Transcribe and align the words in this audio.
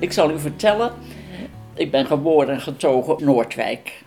Ik 0.00 0.12
zal 0.12 0.30
u 0.30 0.38
vertellen, 0.38 0.92
ik 1.74 1.90
ben 1.90 2.06
geboren 2.06 2.54
en 2.54 2.60
getogen 2.60 3.24
Noordwijk. 3.24 4.02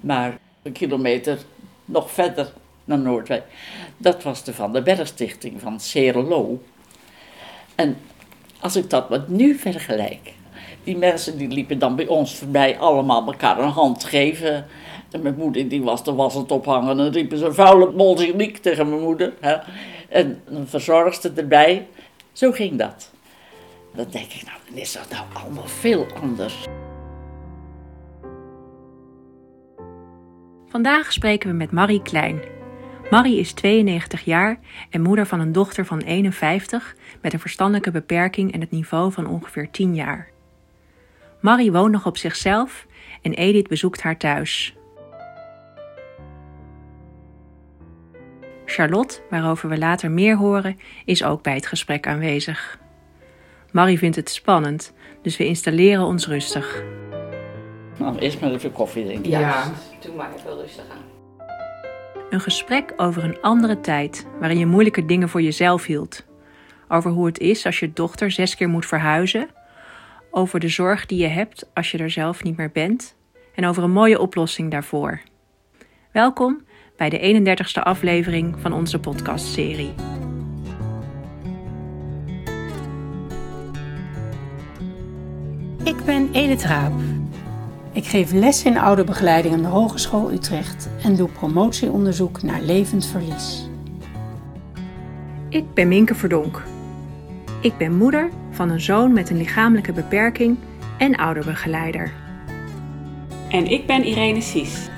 Maar 0.00 0.38
een 0.62 0.72
kilometer 0.72 1.38
nog 1.84 2.10
verder 2.10 2.52
naar 2.84 2.98
Noordwijk, 2.98 3.42
dat 3.96 4.22
was 4.22 4.44
de 4.44 4.54
Van 4.54 4.72
der 4.72 4.82
Berg 4.82 5.06
Stichting 5.06 5.60
van 5.60 5.80
Serelo. 5.80 6.62
En 7.74 7.96
als 8.60 8.76
ik 8.76 8.90
dat 8.90 9.10
met 9.10 9.28
nu 9.28 9.54
vergelijk, 9.54 10.32
die 10.84 10.96
mensen 10.96 11.38
die 11.38 11.48
liepen 11.48 11.78
dan 11.78 11.96
bij 11.96 12.06
ons 12.06 12.34
voorbij 12.34 12.78
allemaal 12.78 13.26
elkaar 13.26 13.58
een 13.58 13.68
hand 13.68 14.04
geven. 14.04 14.66
En 15.10 15.22
mijn 15.22 15.36
moeder 15.36 15.68
die 15.68 15.82
was 15.82 16.04
de 16.04 16.12
was 16.12 16.34
het 16.34 16.52
ophangen 16.52 16.90
en 16.90 16.96
dan 16.96 17.12
riepen 17.12 17.38
ze 17.38 17.52
vuile 17.52 17.90
bolsjeniek 17.90 18.56
tegen 18.56 18.88
mijn 18.88 19.02
moeder. 19.02 19.32
Hè. 19.40 19.56
En 20.08 20.42
een 20.44 20.66
verzorgster 20.68 21.32
erbij. 21.36 21.86
Zo 22.32 22.52
ging 22.52 22.78
dat. 22.78 23.10
Dan 23.96 24.06
denk 24.10 24.32
ik, 24.32 24.42
nou, 24.46 24.58
dan 24.68 24.76
is 24.76 24.92
dat 24.92 25.10
nou 25.10 25.24
allemaal 25.32 25.66
veel 25.66 26.06
anders. 26.20 26.66
Vandaag 30.68 31.12
spreken 31.12 31.50
we 31.50 31.56
met 31.56 31.72
Marie 31.72 32.02
Klein. 32.02 32.40
Marie 33.10 33.38
is 33.38 33.52
92 33.52 34.24
jaar 34.24 34.58
en 34.90 35.02
moeder 35.02 35.26
van 35.26 35.40
een 35.40 35.52
dochter 35.52 35.86
van 35.86 36.00
51 36.00 36.96
met 37.22 37.32
een 37.32 37.40
verstandelijke 37.40 37.90
beperking 37.90 38.52
en 38.52 38.60
het 38.60 38.70
niveau 38.70 39.12
van 39.12 39.26
ongeveer 39.26 39.70
10 39.70 39.94
jaar. 39.94 40.28
Marie 41.40 41.72
woont 41.72 41.92
nog 41.92 42.06
op 42.06 42.16
zichzelf 42.16 42.86
en 43.22 43.32
Edith 43.32 43.68
bezoekt 43.68 44.02
haar 44.02 44.16
thuis. 44.16 44.74
Charlotte, 48.64 49.20
waarover 49.30 49.68
we 49.68 49.78
later 49.78 50.10
meer 50.10 50.36
horen, 50.36 50.78
is 51.04 51.24
ook 51.24 51.42
bij 51.42 51.54
het 51.54 51.66
gesprek 51.66 52.06
aanwezig. 52.06 52.78
Marie 53.76 53.98
vindt 53.98 54.16
het 54.16 54.30
spannend, 54.30 54.92
dus 55.22 55.36
we 55.36 55.46
installeren 55.46 56.04
ons 56.04 56.26
rustig. 56.26 56.82
Nou, 57.98 58.18
eerst 58.18 58.40
maar 58.40 58.50
even 58.50 58.72
koffie 58.72 59.04
drinken. 59.04 59.30
Ja, 59.30 59.72
doe 60.00 60.14
maar 60.14 60.30
even 60.36 60.56
rustig 60.60 60.84
aan. 60.90 61.46
Een 62.30 62.40
gesprek 62.40 62.92
over 62.96 63.24
een 63.24 63.40
andere 63.40 63.80
tijd, 63.80 64.26
waarin 64.40 64.58
je 64.58 64.66
moeilijke 64.66 65.06
dingen 65.06 65.28
voor 65.28 65.42
jezelf 65.42 65.84
hield. 65.84 66.24
Over 66.88 67.10
hoe 67.10 67.26
het 67.26 67.38
is 67.38 67.66
als 67.66 67.78
je 67.78 67.92
dochter 67.92 68.30
zes 68.30 68.56
keer 68.56 68.68
moet 68.68 68.86
verhuizen. 68.86 69.48
Over 70.30 70.60
de 70.60 70.68
zorg 70.68 71.06
die 71.06 71.18
je 71.18 71.28
hebt 71.28 71.70
als 71.74 71.90
je 71.90 71.98
er 71.98 72.10
zelf 72.10 72.42
niet 72.42 72.56
meer 72.56 72.70
bent. 72.72 73.16
En 73.54 73.66
over 73.66 73.82
een 73.82 73.90
mooie 73.90 74.20
oplossing 74.20 74.70
daarvoor. 74.70 75.20
Welkom 76.12 76.64
bij 76.96 77.08
de 77.08 77.18
31ste 77.18 77.82
aflevering 77.82 78.54
van 78.58 78.72
onze 78.72 78.98
podcastserie. 78.98 80.15
Ik 85.86 86.04
ben 86.04 86.28
Edith 86.32 86.64
Raap. 86.64 86.92
Ik 87.92 88.04
geef 88.04 88.32
les 88.32 88.64
in 88.64 88.78
ouderbegeleiding 88.78 89.54
aan 89.54 89.62
de 89.62 89.68
Hogeschool 89.68 90.32
Utrecht 90.32 90.88
en 91.02 91.16
doe 91.16 91.28
promotieonderzoek 91.28 92.42
naar 92.42 92.60
levend 92.60 93.06
verlies. 93.06 93.68
Ik 95.48 95.74
ben 95.74 95.88
Minke 95.88 96.14
Verdonk. 96.14 96.62
Ik 97.60 97.76
ben 97.76 97.96
moeder 97.96 98.30
van 98.50 98.70
een 98.70 98.80
zoon 98.80 99.12
met 99.12 99.30
een 99.30 99.36
lichamelijke 99.36 99.92
beperking 99.92 100.58
en 100.98 101.16
ouderbegeleider. 101.16 102.12
En 103.50 103.66
ik 103.66 103.86
ben 103.86 104.04
Irene 104.04 104.40
Sies. 104.40 104.88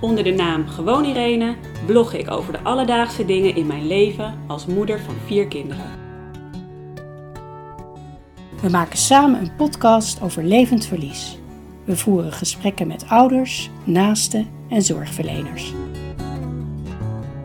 Onder 0.00 0.24
de 0.24 0.32
naam 0.32 0.66
Gewoon 0.66 1.04
Irene 1.04 1.54
blog 1.86 2.12
ik 2.12 2.30
over 2.30 2.52
de 2.52 2.60
alledaagse 2.62 3.24
dingen 3.24 3.56
in 3.56 3.66
mijn 3.66 3.86
leven 3.86 4.34
als 4.46 4.66
moeder 4.66 5.00
van 5.00 5.14
vier 5.26 5.46
kinderen. 5.46 6.05
We 8.60 8.68
maken 8.68 8.98
samen 8.98 9.40
een 9.40 9.56
podcast 9.56 10.20
over 10.20 10.44
levend 10.44 10.86
verlies. 10.86 11.38
We 11.84 11.96
voeren 11.96 12.32
gesprekken 12.32 12.86
met 12.86 13.08
ouders, 13.08 13.70
naasten 13.84 14.48
en 14.68 14.82
zorgverleners. 14.82 15.72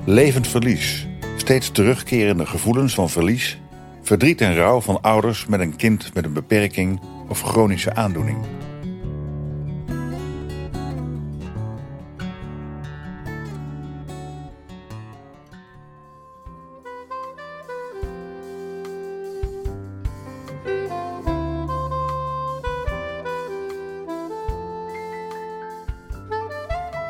Levend 0.05 0.47
verlies. 0.47 1.07
Steeds 1.35 1.71
terugkerende 1.71 2.45
gevoelens 2.45 2.93
van 2.93 3.09
verlies, 3.09 3.59
verdriet 4.01 4.41
en 4.41 4.55
rouw 4.55 4.81
van 4.81 5.01
ouders 5.01 5.45
met 5.45 5.59
een 5.59 5.75
kind 5.75 6.13
met 6.13 6.25
een 6.25 6.33
beperking 6.33 6.99
of 7.27 7.41
chronische 7.41 7.95
aandoening. 7.95 8.37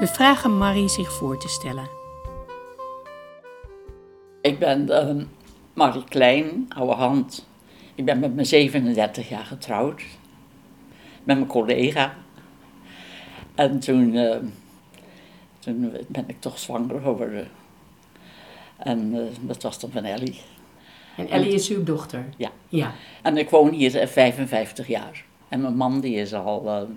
We 0.01 0.07
vragen 0.07 0.57
Marie 0.57 0.89
zich 0.89 1.11
voor 1.11 1.37
te 1.37 1.47
stellen. 1.47 1.87
Ik 4.41 4.59
ben 4.59 4.87
uh, 4.89 5.23
Marie 5.73 6.03
Klein, 6.03 6.65
oude 6.69 6.93
hand. 6.93 7.47
Ik 7.95 8.05
ben 8.05 8.19
met 8.19 8.33
mijn 8.35 8.45
37 8.45 9.29
jaar 9.29 9.45
getrouwd. 9.45 10.01
Met 11.23 11.35
mijn 11.35 11.47
collega. 11.47 12.15
En 13.55 13.79
toen, 13.79 14.13
uh, 14.13 14.35
toen 15.59 15.91
ben 16.07 16.23
ik 16.27 16.41
toch 16.41 16.59
zwanger 16.59 17.01
geworden. 17.01 17.47
En 18.77 19.15
uh, 19.15 19.21
dat 19.41 19.61
was 19.61 19.79
dan 19.79 19.91
van 19.91 20.03
Ellie. 20.03 20.41
En 21.17 21.29
Ellie 21.29 21.53
is 21.53 21.69
uw 21.69 21.83
dochter? 21.83 22.25
Ja. 22.37 22.51
ja. 22.69 22.93
En 23.21 23.37
ik 23.37 23.49
woon 23.49 23.69
hier 23.69 24.07
55 24.07 24.87
jaar. 24.87 25.25
En 25.47 25.61
mijn 25.61 25.75
man 25.75 25.99
die 25.99 26.15
is 26.15 26.33
al... 26.33 26.87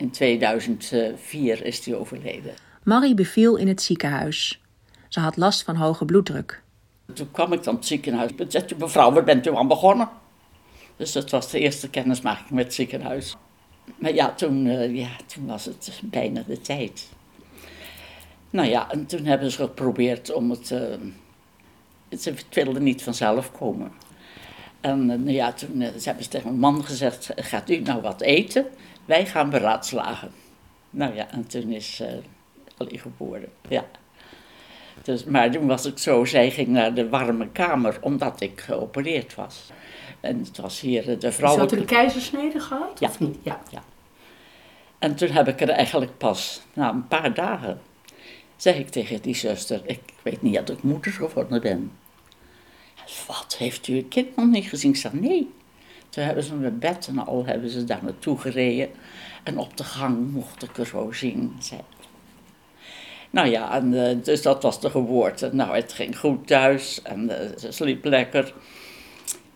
in 0.00 0.10
2004 0.10 1.64
is 1.64 1.82
die 1.82 1.96
overleden. 1.96 2.54
Marie 2.82 3.14
beviel 3.14 3.56
in 3.56 3.68
het 3.68 3.82
ziekenhuis. 3.82 4.60
Ze 5.08 5.20
had 5.20 5.36
last 5.36 5.62
van 5.62 5.76
hoge 5.76 6.04
bloeddruk. 6.04 6.62
Toen 7.14 7.30
kwam 7.30 7.52
ik 7.52 7.62
dan 7.62 7.74
het 7.74 7.86
ziekenhuis. 7.86 8.30
Ik 8.36 8.50
zei, 8.50 8.64
mevrouw, 8.78 9.12
waar 9.12 9.24
bent 9.24 9.46
u 9.46 9.56
aan 9.56 9.68
begonnen? 9.68 10.08
Dus 10.96 11.12
dat 11.12 11.30
was 11.30 11.50
de 11.50 11.58
eerste 11.58 11.90
kennismaking 11.90 12.50
met 12.50 12.64
het 12.64 12.74
ziekenhuis. 12.74 13.36
Maar 13.98 14.14
ja, 14.14 14.34
toen, 14.34 14.66
uh, 14.66 14.96
ja, 14.96 15.08
toen 15.26 15.46
was 15.46 15.64
het 15.64 16.00
bijna 16.04 16.42
de 16.46 16.60
tijd. 16.60 17.08
Nou 18.50 18.68
ja, 18.68 18.90
en 18.90 19.06
toen 19.06 19.24
hebben 19.24 19.50
ze 19.50 19.56
geprobeerd 19.56 20.32
om 20.32 20.50
het... 20.50 20.70
Uh, 20.70 22.18
ze 22.18 22.34
wilden 22.50 22.82
niet 22.82 23.02
vanzelf 23.02 23.52
komen. 23.52 23.92
En 24.80 25.00
uh, 25.00 25.06
nou 25.06 25.30
ja, 25.30 25.52
toen 25.52 25.82
ze 25.98 26.04
hebben 26.04 26.24
ze 26.24 26.30
tegen 26.30 26.48
mijn 26.48 26.74
man 26.74 26.84
gezegd, 26.84 27.30
gaat 27.36 27.70
u 27.70 27.76
nou 27.76 28.02
wat 28.02 28.20
eten? 28.20 28.66
Wij 29.04 29.26
gaan 29.26 29.50
beraadslagen. 29.50 30.30
Nou 30.90 31.14
ja, 31.14 31.30
en 31.30 31.46
toen 31.46 31.72
is 31.72 32.02
Ellie 32.78 32.98
geboren, 32.98 33.48
ja. 33.68 33.84
Dus, 35.02 35.24
maar 35.24 35.50
toen 35.50 35.66
was 35.66 35.86
ik 35.86 35.98
zo, 35.98 36.24
zij 36.24 36.50
ging 36.50 36.68
naar 36.68 36.94
de 36.94 37.08
warme 37.08 37.48
kamer 37.48 37.98
omdat 38.00 38.40
ik 38.40 38.60
geopereerd 38.60 39.34
was. 39.34 39.70
En 40.20 40.38
het 40.38 40.56
was 40.56 40.80
hier 40.80 41.18
de 41.18 41.32
vrouw. 41.32 41.58
Had 41.58 41.72
u 41.72 41.76
een 41.76 41.84
keizersnede 41.84 42.60
gehad? 42.60 43.00
Ja. 43.00 43.08
Of 43.08 43.20
niet? 43.20 43.36
Ja. 43.42 43.60
ja. 43.70 43.82
En 44.98 45.14
toen 45.14 45.30
heb 45.30 45.48
ik 45.48 45.60
er 45.60 45.68
eigenlijk 45.68 46.18
pas, 46.18 46.62
na 46.72 46.90
een 46.90 47.08
paar 47.08 47.34
dagen, 47.34 47.80
zeg 48.56 48.76
ik 48.76 48.88
tegen 48.88 49.22
die 49.22 49.34
zuster, 49.34 49.80
ik 49.84 50.00
weet 50.22 50.42
niet 50.42 50.54
dat 50.54 50.68
ik 50.70 50.82
moeder 50.82 51.12
geworden 51.12 51.60
ben. 51.60 51.92
Wat, 53.26 53.56
heeft 53.58 53.88
u 53.88 53.96
een 53.96 54.08
kind 54.08 54.36
nog 54.36 54.46
niet 54.46 54.68
gezien? 54.68 54.90
Ik 54.90 54.96
zei, 54.96 55.20
nee. 55.20 55.50
Toen 56.08 56.24
hebben 56.24 56.44
ze 56.44 56.54
mijn 56.54 56.78
bed 56.78 57.06
en 57.06 57.18
al 57.18 57.44
hebben 57.44 57.70
ze 57.70 57.84
daar 57.84 58.00
naartoe 58.02 58.38
gereden. 58.38 58.88
En 59.42 59.58
op 59.58 59.76
de 59.76 59.84
gang 59.84 60.30
mocht 60.30 60.62
ik 60.62 60.76
er 60.76 60.86
zo 60.86 61.12
zien. 61.12 61.58
Nou 63.30 63.48
ja, 63.48 63.74
en, 63.74 63.92
uh, 63.92 64.24
dus 64.24 64.42
dat 64.42 64.62
was 64.62 64.80
de 64.80 64.90
geboorte. 64.90 65.50
Nou, 65.52 65.74
het 65.74 65.92
ging 65.92 66.18
goed 66.18 66.46
thuis 66.46 67.02
en 67.02 67.24
uh, 67.24 67.34
ze 67.58 67.72
sliep 67.72 68.04
lekker. 68.04 68.54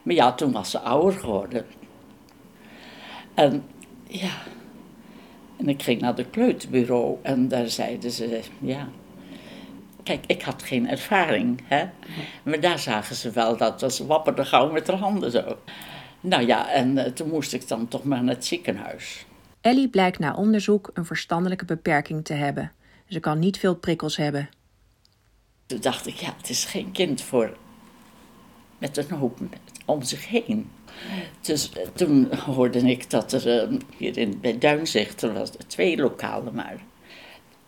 Maar 0.02 0.14
ja, 0.14 0.32
toen 0.32 0.52
was 0.52 0.70
ze 0.70 0.78
ouder 0.78 1.12
geworden. 1.20 1.66
En 3.34 3.64
ja, 4.06 4.42
en 5.56 5.68
ik 5.68 5.82
ging 5.82 6.00
naar 6.00 6.14
de 6.14 6.24
kleuterbureau 6.24 7.16
en 7.22 7.48
daar 7.48 7.68
zeiden 7.68 8.10
ze, 8.10 8.40
ja... 8.60 8.88
Kijk, 10.04 10.24
ik 10.26 10.42
had 10.42 10.62
geen 10.62 10.88
ervaring, 10.88 11.60
hè. 11.64 11.84
Maar 12.42 12.60
daar 12.60 12.78
zagen 12.78 13.16
ze 13.16 13.30
wel 13.30 13.56
dat 13.56 13.94
ze 13.94 14.06
wapperde 14.06 14.44
gauw 14.44 14.70
met 14.70 14.86
haar 14.86 14.98
handen 14.98 15.30
zo. 15.30 15.58
Nou 16.20 16.46
ja, 16.46 16.70
en 16.70 16.96
uh, 16.96 17.04
toen 17.04 17.28
moest 17.28 17.52
ik 17.52 17.68
dan 17.68 17.88
toch 17.88 18.04
maar 18.04 18.24
naar 18.24 18.34
het 18.34 18.44
ziekenhuis. 18.44 19.26
Ellie 19.60 19.88
blijkt 19.88 20.18
na 20.18 20.34
onderzoek 20.34 20.90
een 20.94 21.04
verstandelijke 21.04 21.64
beperking 21.64 22.24
te 22.24 22.32
hebben. 22.32 22.72
Ze 23.08 23.20
kan 23.20 23.38
niet 23.38 23.58
veel 23.58 23.74
prikkels 23.74 24.16
hebben. 24.16 24.48
Toen 25.66 25.80
dacht 25.80 26.06
ik, 26.06 26.14
ja, 26.14 26.34
het 26.36 26.48
is 26.48 26.64
geen 26.64 26.92
kind 26.92 27.22
voor 27.22 27.56
met 28.78 28.96
een 28.96 29.16
hoop 29.16 29.38
om 29.84 30.02
zich 30.02 30.28
heen. 30.28 30.70
Dus 31.40 31.70
uh, 31.76 31.86
toen 31.94 32.34
hoorde 32.34 32.78
ik 32.78 33.10
dat 33.10 33.32
er 33.32 33.70
uh, 33.70 33.78
hier 33.96 34.18
in, 34.18 34.40
bij 34.40 34.58
Duinzicht, 34.58 35.22
er 35.22 35.32
was 35.32 35.50
twee 35.66 35.96
lokalen 35.96 36.54
maar. 36.54 36.76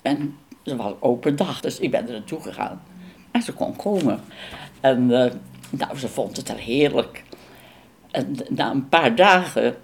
En 0.03 0.37
er 0.67 0.77
was 0.77 0.93
open 1.01 1.37
dag, 1.37 1.61
dus 1.61 1.79
ik 1.79 1.91
ben 1.91 2.07
er 2.07 2.13
naartoe 2.13 2.43
gegaan. 2.43 2.83
En 3.31 3.43
ze 3.43 3.53
kon 3.53 3.77
komen. 3.77 4.21
En 4.81 5.11
uh, 5.11 5.31
nou, 5.71 5.99
ze 5.99 6.09
vond 6.09 6.37
het 6.37 6.49
er 6.49 6.59
heerlijk. 6.59 7.25
En 8.11 8.37
na 8.49 8.71
een 8.71 8.89
paar 8.89 9.15
dagen, 9.15 9.77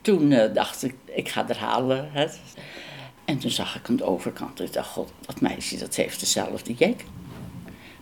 toen 0.00 0.32
eh, 0.32 0.54
dacht 0.54 0.82
ik, 0.82 0.94
ik 1.04 1.28
ga 1.28 1.48
er 1.48 1.58
halen. 1.58 2.08
Hè. 2.12 2.26
En 3.24 3.38
toen 3.38 3.50
zag 3.50 3.76
ik 3.76 3.88
aan 3.88 3.96
de 3.96 4.04
overkant. 4.04 4.60
Ik 4.60 4.72
dacht, 4.72 4.88
god, 4.88 5.12
dat 5.26 5.40
meisje 5.40 5.78
dat 5.78 5.94
heeft 5.94 6.20
dezelfde 6.20 6.74
jek. 6.74 7.04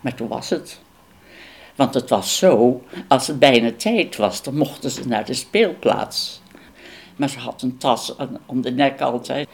Maar 0.01 0.15
toen 0.15 0.29
was 0.29 0.51
het. 0.51 0.81
Want 1.75 1.95
het 1.95 2.09
was 2.09 2.39
zo, 2.39 2.83
als 3.09 3.27
het 3.27 3.39
bijna 3.39 3.73
tijd 3.73 4.17
was, 4.17 4.43
dan 4.43 4.57
mochten 4.57 4.91
ze 4.91 5.09
naar 5.09 5.25
de 5.25 5.35
speelplaats. 5.35 6.41
Maar 7.17 7.29
ze 7.29 7.39
had 7.39 7.63
een 7.63 7.79
tas 7.79 8.15
om 8.47 8.61
de 8.61 8.71
nek 8.71 9.01
altijd. 9.01 9.49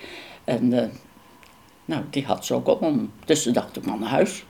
En 0.44 0.72
eh, 0.72 0.88
nou, 1.84 2.02
die 2.10 2.24
had 2.24 2.46
ze 2.46 2.54
ook 2.54 2.80
om. 2.80 3.12
Dus 3.24 3.42
toen 3.42 3.52
dacht 3.52 3.76
ik, 3.76 3.86
maar 3.86 3.98
naar 3.98 4.08
huis. 4.08 4.44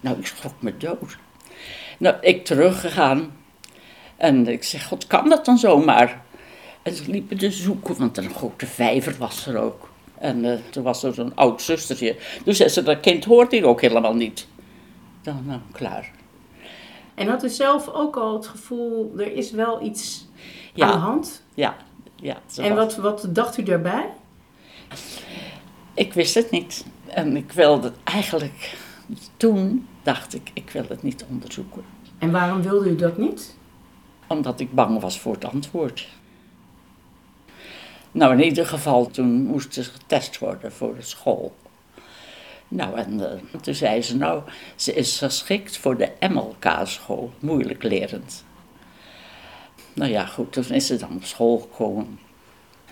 Nou, 0.00 0.18
ik 0.18 0.26
schrok 0.26 0.52
me 0.58 0.76
dood. 0.76 1.16
Nou, 1.98 2.16
ik 2.20 2.44
teruggegaan. 2.44 3.36
En 4.16 4.48
ik 4.48 4.64
zeg, 4.64 4.86
god, 4.86 5.06
kan 5.06 5.28
dat 5.28 5.44
dan 5.44 5.58
zomaar? 5.58 6.22
En 6.82 6.94
ze 6.94 7.10
liepen 7.10 7.38
te 7.38 7.50
zoeken, 7.50 7.98
want 7.98 8.16
een 8.16 8.30
grote 8.34 8.66
vijver 8.66 9.14
was 9.18 9.46
er 9.46 9.58
ook. 9.58 9.88
En 10.18 10.44
eh, 10.44 10.58
toen 10.70 10.82
was 10.82 11.02
er 11.02 11.14
zo'n 11.14 11.34
oud 11.34 11.62
zustertje. 11.62 12.16
Dus 12.44 12.56
zei 12.56 12.68
ze, 12.68 12.82
dat 12.82 13.00
kind 13.00 13.24
hoort 13.24 13.52
hier 13.52 13.64
ook 13.66 13.80
helemaal 13.80 14.14
niet. 14.14 14.46
Dan, 15.22 15.42
nou, 15.46 15.60
klaar. 15.72 16.10
En 17.14 17.28
had 17.28 17.44
u 17.44 17.48
zelf 17.48 17.88
ook 17.88 18.16
al 18.16 18.34
het 18.34 18.46
gevoel, 18.46 19.12
er 19.18 19.32
is 19.32 19.50
wel 19.50 19.82
iets 19.82 20.26
Ja. 20.74 20.86
aan 20.86 20.92
de 20.92 20.98
hand? 20.98 21.42
Ja, 21.54 21.76
ja. 22.16 22.36
ze 22.50 22.62
En 22.62 22.74
was- 22.74 22.96
wat, 22.96 23.22
wat 23.22 23.34
dacht 23.34 23.58
u 23.58 23.62
daarbij? 23.62 24.08
Ik 25.96 26.12
wist 26.12 26.34
het 26.34 26.50
niet. 26.50 26.84
En 27.06 27.36
ik 27.36 27.52
wilde 27.52 27.92
eigenlijk, 28.04 28.76
toen 29.36 29.88
dacht 30.02 30.34
ik, 30.34 30.50
ik 30.52 30.70
wil 30.70 30.84
het 30.88 31.02
niet 31.02 31.24
onderzoeken. 31.30 31.84
En 32.18 32.30
waarom 32.30 32.62
wilde 32.62 32.90
u 32.90 32.96
dat 32.96 33.18
niet? 33.18 33.56
Omdat 34.26 34.60
ik 34.60 34.74
bang 34.74 35.00
was 35.00 35.20
voor 35.20 35.34
het 35.34 35.44
antwoord. 35.44 36.08
Nou, 38.12 38.32
in 38.32 38.44
ieder 38.44 38.66
geval, 38.66 39.06
toen 39.06 39.46
moest 39.46 39.74
ze 39.74 39.84
getest 39.84 40.38
worden 40.38 40.72
voor 40.72 40.94
de 40.94 41.02
school. 41.02 41.56
Nou, 42.68 42.96
en 42.96 43.32
eh, 43.32 43.60
toen 43.60 43.74
zei 43.74 44.02
ze, 44.02 44.16
nou, 44.16 44.42
ze 44.76 44.94
is 44.94 45.18
geschikt 45.18 45.76
voor 45.76 45.96
de 45.96 46.12
MLK-school, 46.20 47.32
moeilijk 47.38 47.82
lerend. 47.82 48.44
Nou 49.92 50.10
ja, 50.10 50.26
goed, 50.26 50.52
toen 50.52 50.68
is 50.68 50.86
ze 50.86 50.96
dan 50.96 51.14
op 51.16 51.24
school 51.24 51.58
gekomen. 51.58 52.18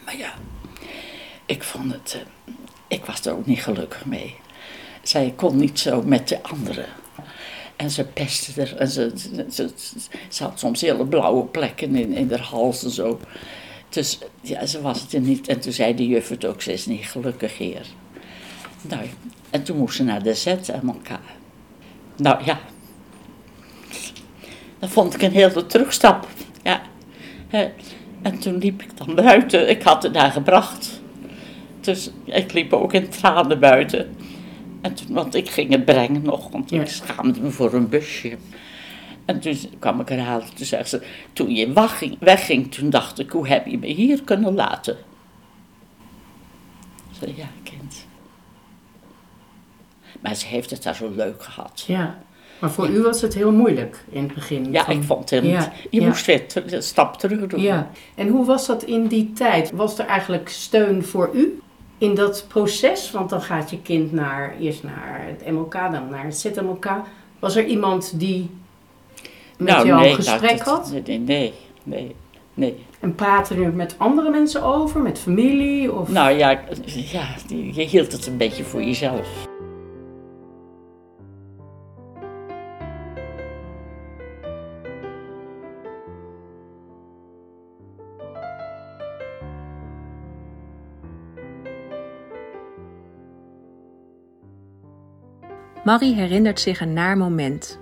Maar 0.05 0.17
ja, 0.17 0.35
ik 1.47 1.63
vond 1.63 1.93
het, 1.93 2.21
eh, 2.21 2.55
ik 2.95 3.05
was 3.05 3.25
er 3.25 3.33
ook 3.33 3.47
niet 3.47 3.63
gelukkig 3.63 4.05
mee. 4.05 4.35
Zij 5.03 5.33
kon 5.37 5.57
niet 5.57 5.79
zo 5.79 6.03
met 6.03 6.29
de 6.29 6.43
anderen. 6.43 6.87
En 7.77 7.91
ze 7.91 8.05
pestte 8.05 8.61
er. 8.61 8.77
En 8.77 8.89
ze, 8.89 9.13
ze, 10.29 10.43
had 10.43 10.59
soms 10.59 10.81
hele 10.81 11.07
blauwe 11.07 11.45
plekken 11.45 11.97
in, 11.97 12.13
in 12.13 12.31
haar 12.31 12.41
hals 12.41 12.85
en 12.85 12.91
zo. 12.91 13.21
Dus 13.89 14.19
ja, 14.41 14.67
ze 14.67 14.81
was 14.81 15.01
het 15.01 15.13
er 15.13 15.21
niet. 15.21 15.49
En 15.49 15.61
toen 15.61 15.73
zei 15.73 15.95
de 15.95 16.07
juf 16.07 16.29
het 16.29 16.45
ook, 16.45 16.63
ze 16.63 16.73
is 16.73 16.87
niet 16.87 17.07
gelukkig 17.07 17.59
hier. 17.59 17.87
Nou, 18.83 19.03
en 19.51 19.63
toen 19.63 19.77
moest 19.77 19.97
ze 19.97 20.05
naar 20.05 20.23
de 20.23 20.35
ZMLK. 20.35 21.09
Nou 22.17 22.45
ja, 22.45 22.61
dat 24.79 24.91
vond 24.91 25.15
ik 25.15 25.23
een 25.23 25.33
hele 25.33 25.67
terugstap. 25.67 26.29
Ja. 26.63 26.83
En 28.23 28.39
toen 28.39 28.59
liep 28.59 28.83
ik 28.83 28.97
dan 28.97 29.15
buiten. 29.15 29.69
Ik 29.69 29.83
had 29.83 30.03
het 30.03 30.15
daar 30.15 30.31
gebracht. 30.31 31.03
Dus 31.85 32.11
ik 32.25 32.53
liep 32.53 32.73
ook 32.73 32.93
in 32.93 33.09
tranen 33.09 33.61
buiten. 33.61 34.17
En 34.81 34.95
toen, 34.95 35.15
want 35.15 35.35
ik 35.35 35.51
ging 35.51 35.71
het 35.71 35.85
brengen 35.85 36.23
nog, 36.23 36.51
want 36.51 36.73
ik 36.73 36.89
schaamde 36.89 37.41
me 37.41 37.51
voor 37.51 37.73
een 37.73 37.89
busje. 37.89 38.37
En 39.25 39.41
toen 39.41 39.57
kwam 39.79 40.01
ik 40.01 40.09
haar 40.09 40.19
halen. 40.19 40.55
Toen 40.55 40.67
zei 40.67 40.85
ze, 40.85 41.03
toen 41.33 41.55
je 41.55 41.73
wegging, 42.21 42.73
toen 42.75 42.91
dacht 42.91 43.19
ik, 43.19 43.31
hoe 43.31 43.49
heb 43.49 43.67
je 43.67 43.79
me 43.79 43.87
hier 43.87 44.23
kunnen 44.23 44.55
laten? 44.55 44.97
Ik 47.11 47.19
zei, 47.21 47.35
ja, 47.37 47.49
kind. 47.63 48.07
Maar 50.21 50.35
ze 50.35 50.47
heeft 50.47 50.71
het 50.71 50.83
daar 50.83 50.95
zo 50.95 51.13
leuk 51.15 51.43
gehad. 51.43 51.85
Ja. 51.87 52.19
Maar 52.59 52.71
voor 52.71 52.89
u 52.89 53.03
was 53.03 53.21
het 53.21 53.35
heel 53.35 53.53
moeilijk 53.53 54.05
in 54.11 54.23
het 54.23 54.35
begin. 54.35 54.73
Ja, 54.73 54.85
van- 54.85 54.97
ik 54.97 55.03
vond 55.03 55.31
het 55.31 55.45
Ja. 55.45 55.73
Je 55.91 56.01
ja. 56.01 56.07
moest 56.07 56.27
weer 56.27 56.45
een 56.55 56.83
stap 56.83 57.19
terug 57.19 57.47
doen. 57.47 57.61
Ja. 57.61 57.91
En 58.15 58.29
hoe 58.29 58.45
was 58.45 58.67
dat 58.67 58.83
in 58.83 59.07
die 59.07 59.33
tijd? 59.33 59.71
Was 59.71 59.99
er 59.99 60.07
eigenlijk 60.07 60.49
steun 60.49 61.05
voor 61.05 61.31
u 61.35 61.61
in 61.99 62.15
dat 62.15 62.45
proces? 62.49 63.11
Want 63.11 63.31
dan 63.31 63.43
gaat 63.43 63.71
je 63.71 63.83
kind 63.83 64.13
naar, 64.13 64.55
eerst 64.61 64.83
naar 64.83 65.27
het 65.27 65.53
MLK, 65.53 65.73
dan 65.73 66.09
naar 66.11 66.25
het 66.25 66.39
ZMLK. 66.39 66.91
Was 67.39 67.57
er 67.57 67.65
iemand 67.65 68.19
die 68.21 68.51
met 69.59 69.69
nou, 69.69 69.87
jou 69.87 70.01
nee, 70.01 70.11
een 70.11 70.17
gesprek 70.17 70.59
dat- 70.59 70.67
had? 70.67 70.93
Nee, 71.07 71.19
nee, 71.19 71.55
nee, 71.83 72.15
nee. 72.55 72.85
En 73.01 73.15
praatte 73.15 73.55
u 73.55 73.67
met 73.67 73.95
andere 73.99 74.31
mensen 74.31 74.63
over? 74.63 75.01
Met 75.01 75.19
familie? 75.19 75.93
Of... 75.93 76.09
Nou 76.09 76.31
ja, 76.31 76.61
ja, 76.85 77.27
je 77.47 77.83
hield 77.83 78.13
het 78.13 78.27
een 78.27 78.37
beetje 78.37 78.65
voor 78.65 78.83
jezelf. 78.83 79.29
Marie 95.85 96.15
herinnert 96.15 96.61
zich 96.61 96.81
een 96.81 96.93
naar 96.93 97.17
moment. 97.17 97.79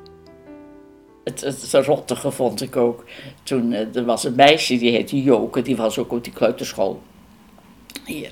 Het, 1.24 1.40
het 1.40 1.72
rottige 1.72 2.30
vond 2.30 2.62
ik 2.62 2.76
ook. 2.76 3.04
Toen 3.42 3.72
eh, 3.72 3.96
er 3.96 4.04
was 4.04 4.24
een 4.24 4.34
meisje, 4.34 4.78
die 4.78 4.90
heette 4.90 5.22
Joke, 5.22 5.62
die 5.62 5.76
was 5.76 5.98
ook 5.98 6.12
op 6.12 6.24
die 6.24 6.32
kleuterschool. 6.32 7.02
Hier. 8.04 8.30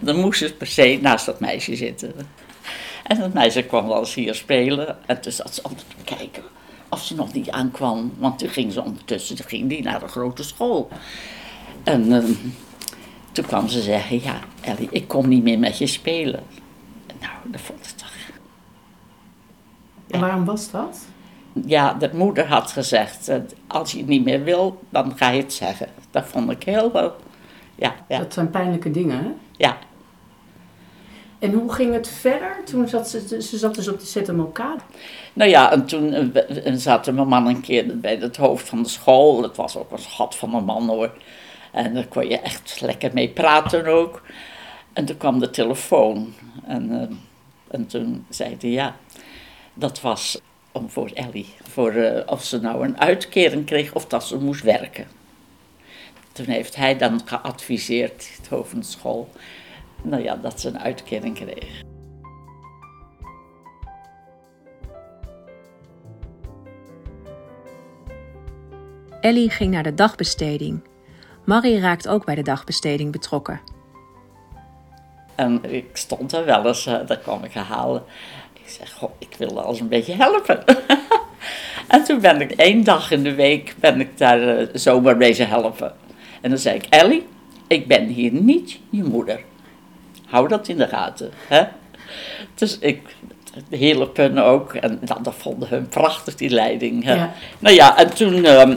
Dan 0.00 0.16
moest 0.16 0.38
ze 0.38 0.54
per 0.54 0.66
se 0.66 0.98
naast 1.02 1.26
dat 1.26 1.40
meisje 1.40 1.76
zitten. 1.76 2.12
En 3.02 3.18
dat 3.20 3.32
meisje 3.32 3.62
kwam 3.62 3.88
wel 3.88 3.98
eens 3.98 4.14
hier 4.14 4.34
spelen. 4.34 4.96
En 5.06 5.20
toen 5.20 5.32
zat 5.32 5.54
ze 5.54 5.62
altijd 5.62 5.84
te 5.88 6.14
kijken 6.16 6.42
of 6.88 7.02
ze 7.02 7.14
nog 7.14 7.32
niet 7.32 7.50
aankwam. 7.50 8.12
Want 8.18 8.38
toen 8.38 8.48
ging 8.48 8.72
ze 8.72 8.82
ondertussen 8.82 9.36
ging 9.36 9.68
die 9.68 9.82
naar 9.82 10.00
de 10.00 10.08
grote 10.08 10.42
school. 10.42 10.88
En 11.82 12.12
eh, 12.12 12.24
toen 13.32 13.46
kwam 13.46 13.68
ze 13.68 13.82
zeggen, 13.82 14.22
ja 14.22 14.40
Ellie, 14.60 14.88
ik 14.90 15.08
kom 15.08 15.28
niet 15.28 15.42
meer 15.42 15.58
met 15.58 15.78
je 15.78 15.86
spelen. 15.86 16.42
Nou, 17.20 17.32
dat 17.44 17.60
vond 17.60 17.94
ik. 17.98 18.03
En 20.14 20.20
waarom 20.20 20.44
was 20.44 20.70
dat? 20.70 20.98
Ja, 21.66 21.94
de 21.94 22.10
moeder 22.12 22.46
had 22.46 22.70
gezegd, 22.70 23.28
eh, 23.28 23.38
als 23.66 23.92
je 23.92 23.98
het 23.98 24.06
niet 24.06 24.24
meer 24.24 24.44
wil, 24.44 24.80
dan 24.88 25.16
ga 25.16 25.30
je 25.30 25.42
het 25.42 25.52
zeggen. 25.52 25.88
Dat 26.10 26.24
vond 26.26 26.50
ik 26.50 26.62
heel 26.62 26.92
wel, 26.92 27.16
ja, 27.74 27.94
ja, 28.08 28.18
Dat 28.18 28.32
zijn 28.32 28.50
pijnlijke 28.50 28.90
dingen, 28.90 29.18
hè? 29.18 29.30
ja. 29.56 29.76
En 31.38 31.52
hoe 31.52 31.72
ging 31.72 31.92
het 31.92 32.08
verder? 32.08 32.64
Toen 32.64 32.88
zat 32.88 33.08
ze, 33.08 33.42
ze 33.42 33.58
zat 33.58 33.74
dus 33.74 33.88
op 33.88 34.00
de 34.00 34.06
ZMLK. 34.06 34.58
Nou 35.32 35.50
ja, 35.50 35.72
en 35.72 35.86
toen 35.86 36.12
eh, 36.12 36.66
eh, 36.66 36.74
zat 36.76 37.12
mijn 37.12 37.28
man 37.28 37.46
een 37.46 37.60
keer 37.60 37.98
bij 37.98 38.16
het 38.16 38.36
hoofd 38.36 38.68
van 38.68 38.82
de 38.82 38.88
school. 38.88 39.42
Het 39.42 39.56
was 39.56 39.76
ook 39.76 39.90
een 39.90 39.98
schat 39.98 40.34
van 40.34 40.54
een 40.54 40.64
man 40.64 40.88
hoor. 40.88 41.10
En 41.72 41.94
daar 41.94 42.06
kon 42.06 42.28
je 42.28 42.40
echt 42.40 42.80
lekker 42.80 43.10
mee 43.14 43.28
praten 43.28 43.86
ook. 43.86 44.22
En 44.92 45.04
toen 45.04 45.16
kwam 45.16 45.38
de 45.38 45.50
telefoon. 45.50 46.34
En, 46.66 47.00
eh, 47.00 47.16
en 47.68 47.86
toen 47.86 48.26
zei 48.28 48.56
hij 48.60 48.70
ja, 48.70 48.96
dat 49.74 50.00
was 50.00 50.40
om 50.72 50.90
voor 50.90 51.10
Ellie. 51.14 51.54
Voor 51.62 51.90
eh, 51.90 52.32
of 52.32 52.44
ze 52.44 52.60
nou 52.60 52.84
een 52.84 53.00
uitkering 53.00 53.66
kreeg 53.66 53.94
of 53.94 54.06
dat 54.06 54.24
ze 54.24 54.38
moest 54.38 54.62
werken. 54.62 55.06
Toen 56.32 56.46
heeft 56.46 56.76
hij 56.76 56.96
dan 56.96 57.20
geadviseerd, 57.24 58.28
het 58.36 58.48
hoofd 58.48 58.70
van 58.70 58.78
de 58.78 58.86
school, 58.86 59.30
nou 60.02 60.22
ja, 60.22 60.36
dat 60.36 60.60
ze 60.60 60.68
een 60.68 60.78
uitkering 60.78 61.34
kreeg. 61.34 61.82
Ellie 69.20 69.50
ging 69.50 69.70
naar 69.70 69.82
de 69.82 69.94
dagbesteding. 69.94 70.82
Marie 71.44 71.80
raakt 71.80 72.08
ook 72.08 72.24
bij 72.24 72.34
de 72.34 72.42
dagbesteding 72.42 73.12
betrokken. 73.12 73.60
En 75.34 75.72
ik 75.74 75.96
stond 75.96 76.32
er 76.32 76.44
wel 76.44 76.66
eens, 76.66 76.84
daar 76.84 77.18
kwam 77.18 77.44
ik 77.44 77.52
halen. 77.52 78.04
Ik 78.64 78.70
zeg, 78.70 78.92
goh, 78.92 79.10
ik 79.18 79.34
wil 79.38 79.64
eens 79.66 79.80
een 79.80 79.88
beetje 79.88 80.14
helpen. 80.14 80.64
en 81.88 82.04
toen 82.04 82.20
ben 82.20 82.40
ik 82.40 82.50
één 82.50 82.84
dag 82.84 83.10
in 83.10 83.22
de 83.22 83.34
week, 83.34 83.74
ben 83.80 84.00
ik 84.00 84.18
daar 84.18 84.58
eh, 84.58 84.66
zomaar 84.72 85.16
bezig 85.16 85.48
helpen. 85.48 85.94
En 86.40 86.50
dan 86.50 86.58
zei 86.58 86.76
ik, 86.76 86.86
Ellie, 86.88 87.26
ik 87.66 87.86
ben 87.86 88.06
hier 88.06 88.32
niet 88.32 88.78
je 88.90 89.02
moeder. 89.02 89.40
Hou 90.26 90.48
dat 90.48 90.68
in 90.68 90.76
de 90.76 90.88
gaten. 90.88 91.30
Hè? 91.48 91.64
Dus 92.54 92.78
ik 92.78 93.00
hielpen 93.70 94.38
ook. 94.38 94.74
En 94.74 94.98
dan, 95.02 95.22
dat 95.22 95.34
vonden 95.34 95.68
hun 95.68 95.88
prachtig, 95.88 96.34
die 96.34 96.50
leiding. 96.50 97.04
Hè? 97.04 97.14
Ja. 97.14 97.32
Nou 97.58 97.74
ja, 97.74 97.96
en 97.96 98.14
toen, 98.14 98.44
ehm, 98.44 98.76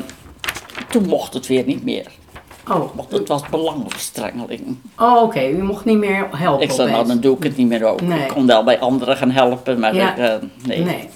toen 0.89 1.07
mocht 1.07 1.33
het 1.33 1.47
weer 1.47 1.63
niet 1.63 1.83
meer. 1.83 2.05
Oh, 2.69 2.95
Want 2.95 3.11
het 3.11 3.27
was 3.27 3.49
belangenverstrengeling. 3.49 4.77
oh 4.99 5.21
oké. 5.21 5.47
U 5.47 5.63
mocht 5.63 5.85
niet 5.85 5.97
meer 5.97 6.27
helpen 6.31 6.63
Ik 6.63 6.71
zei, 6.71 6.91
nou, 6.91 7.07
dan 7.07 7.19
doe 7.19 7.35
ik 7.37 7.43
het 7.43 7.57
niet 7.57 7.67
meer 7.67 7.85
ook. 7.85 8.01
Nee. 8.01 8.19
Ik 8.21 8.27
kon 8.27 8.45
wel 8.47 8.63
bij 8.63 8.79
anderen 8.79 9.17
gaan 9.17 9.31
helpen, 9.31 9.79
maar 9.79 9.95
Ja. 9.95 10.11
ik, 10.11 10.17
eh, 10.17 10.35
nee. 10.65 10.83
Nee. 10.83 11.09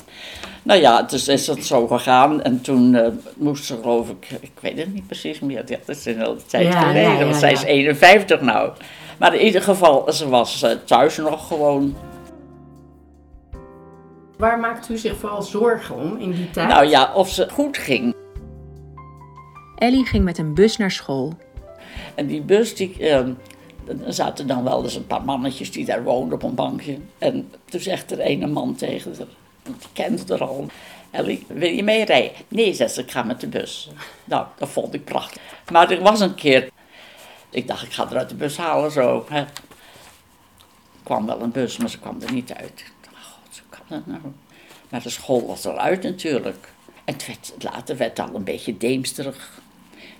Nou 0.63 0.79
ja, 0.79 1.01
dus 1.01 1.27
is 1.27 1.47
het 1.47 1.65
zo 1.65 1.87
gegaan. 1.87 2.41
En 2.41 2.61
toen 2.61 2.93
uh, 2.93 3.07
moest 3.35 3.65
ze 3.65 3.77
geloof 3.81 4.09
ik, 4.09 4.27
ik 4.41 4.51
weet 4.59 4.77
het 4.77 4.93
niet 4.93 5.07
precies 5.07 5.39
meer. 5.39 5.63
Ja, 5.65 5.77
dat 5.85 5.95
is 5.97 6.05
een 6.05 6.17
hele 6.17 6.35
tijd 6.47 6.73
Ja, 6.73 6.79
geleden, 6.81 7.17
ja, 7.17 7.23
want 7.23 7.35
zij 7.35 7.51
is 7.51 7.63
51 7.63 8.41
nou. 8.41 8.69
Maar 9.19 9.35
in 9.35 9.45
ieder 9.45 9.61
geval, 9.61 10.11
ze 10.11 10.29
was 10.29 10.61
eh, 10.61 10.71
thuis 10.85 11.17
nog 11.17 11.47
gewoon. 11.47 11.95
Waar 14.37 14.59
maakt 14.59 14.89
u 14.89 14.97
zich 14.97 15.17
vooral 15.17 15.41
zorgen 15.41 15.95
om 15.95 16.17
in 16.17 16.31
die 16.31 16.49
tijd? 16.51 16.67
Nou 16.67 16.85
ja, 16.85 17.11
of 17.15 17.29
ze 17.29 17.47
goed 17.51 17.77
ging. 17.77 18.15
Ellie 19.81 20.05
ging 20.05 20.23
met 20.23 20.37
een 20.37 20.53
bus 20.53 20.77
naar 20.77 20.91
school. 20.91 21.33
En 22.15 22.27
die 22.27 22.41
bus, 22.41 22.75
die, 22.75 22.97
eh, 22.99 23.17
er 23.85 24.13
zaten 24.13 24.47
dan 24.47 24.63
wel 24.63 24.83
eens 24.83 24.95
een 24.95 25.07
paar 25.07 25.23
mannetjes 25.23 25.71
die 25.71 25.85
daar 25.85 26.03
woonden 26.03 26.33
op 26.33 26.43
een 26.43 26.55
bankje. 26.55 26.97
En 27.17 27.51
toen 27.65 27.79
zegt 27.79 28.11
er 28.11 28.19
ene 28.19 28.47
man 28.47 28.75
tegen 28.75 29.15
haar, 29.17 30.09
die 30.09 30.19
haar 30.27 30.47
al. 30.47 30.67
Ellie, 31.11 31.45
wil 31.47 31.69
je 31.69 31.83
mee 31.83 32.05
rijden? 32.05 32.31
Nee, 32.47 32.73
zegt 32.73 32.93
ze, 32.93 33.01
ik 33.01 33.11
ga 33.11 33.23
met 33.23 33.41
de 33.41 33.47
bus. 33.47 33.89
Nou, 34.23 34.45
dat 34.57 34.69
vond 34.69 34.93
ik 34.93 35.03
prachtig. 35.05 35.41
Maar 35.71 35.91
er 35.91 36.01
was 36.01 36.19
een 36.19 36.35
keer, 36.35 36.69
ik 37.49 37.67
dacht, 37.67 37.83
ik 37.83 37.93
ga 37.93 38.09
er 38.09 38.17
uit 38.17 38.29
de 38.29 38.35
bus 38.35 38.57
halen 38.57 38.91
zo. 38.91 39.25
Hè. 39.29 39.39
Er 39.39 39.47
kwam 41.03 41.25
wel 41.25 41.41
een 41.41 41.51
bus, 41.51 41.77
maar 41.77 41.89
ze 41.89 41.99
kwam 41.99 42.21
er 42.21 42.33
niet 42.33 42.53
uit. 42.53 42.79
Ik 42.79 42.93
dacht, 43.01 43.25
god, 43.25 43.59
hoe 43.59 43.69
kan 43.69 43.85
dat 43.87 44.05
nou? 44.05 44.33
Maar 44.89 45.01
de 45.01 45.09
school 45.09 45.47
was 45.47 45.65
al 45.65 45.77
uit 45.77 46.03
natuurlijk. 46.03 46.69
En 47.03 47.13
het 47.13 47.27
werd, 47.27 47.53
later 47.59 47.97
werd 47.97 48.17
het 48.17 48.29
al 48.29 48.35
een 48.35 48.43
beetje 48.43 48.77
deemsterig. 48.77 49.59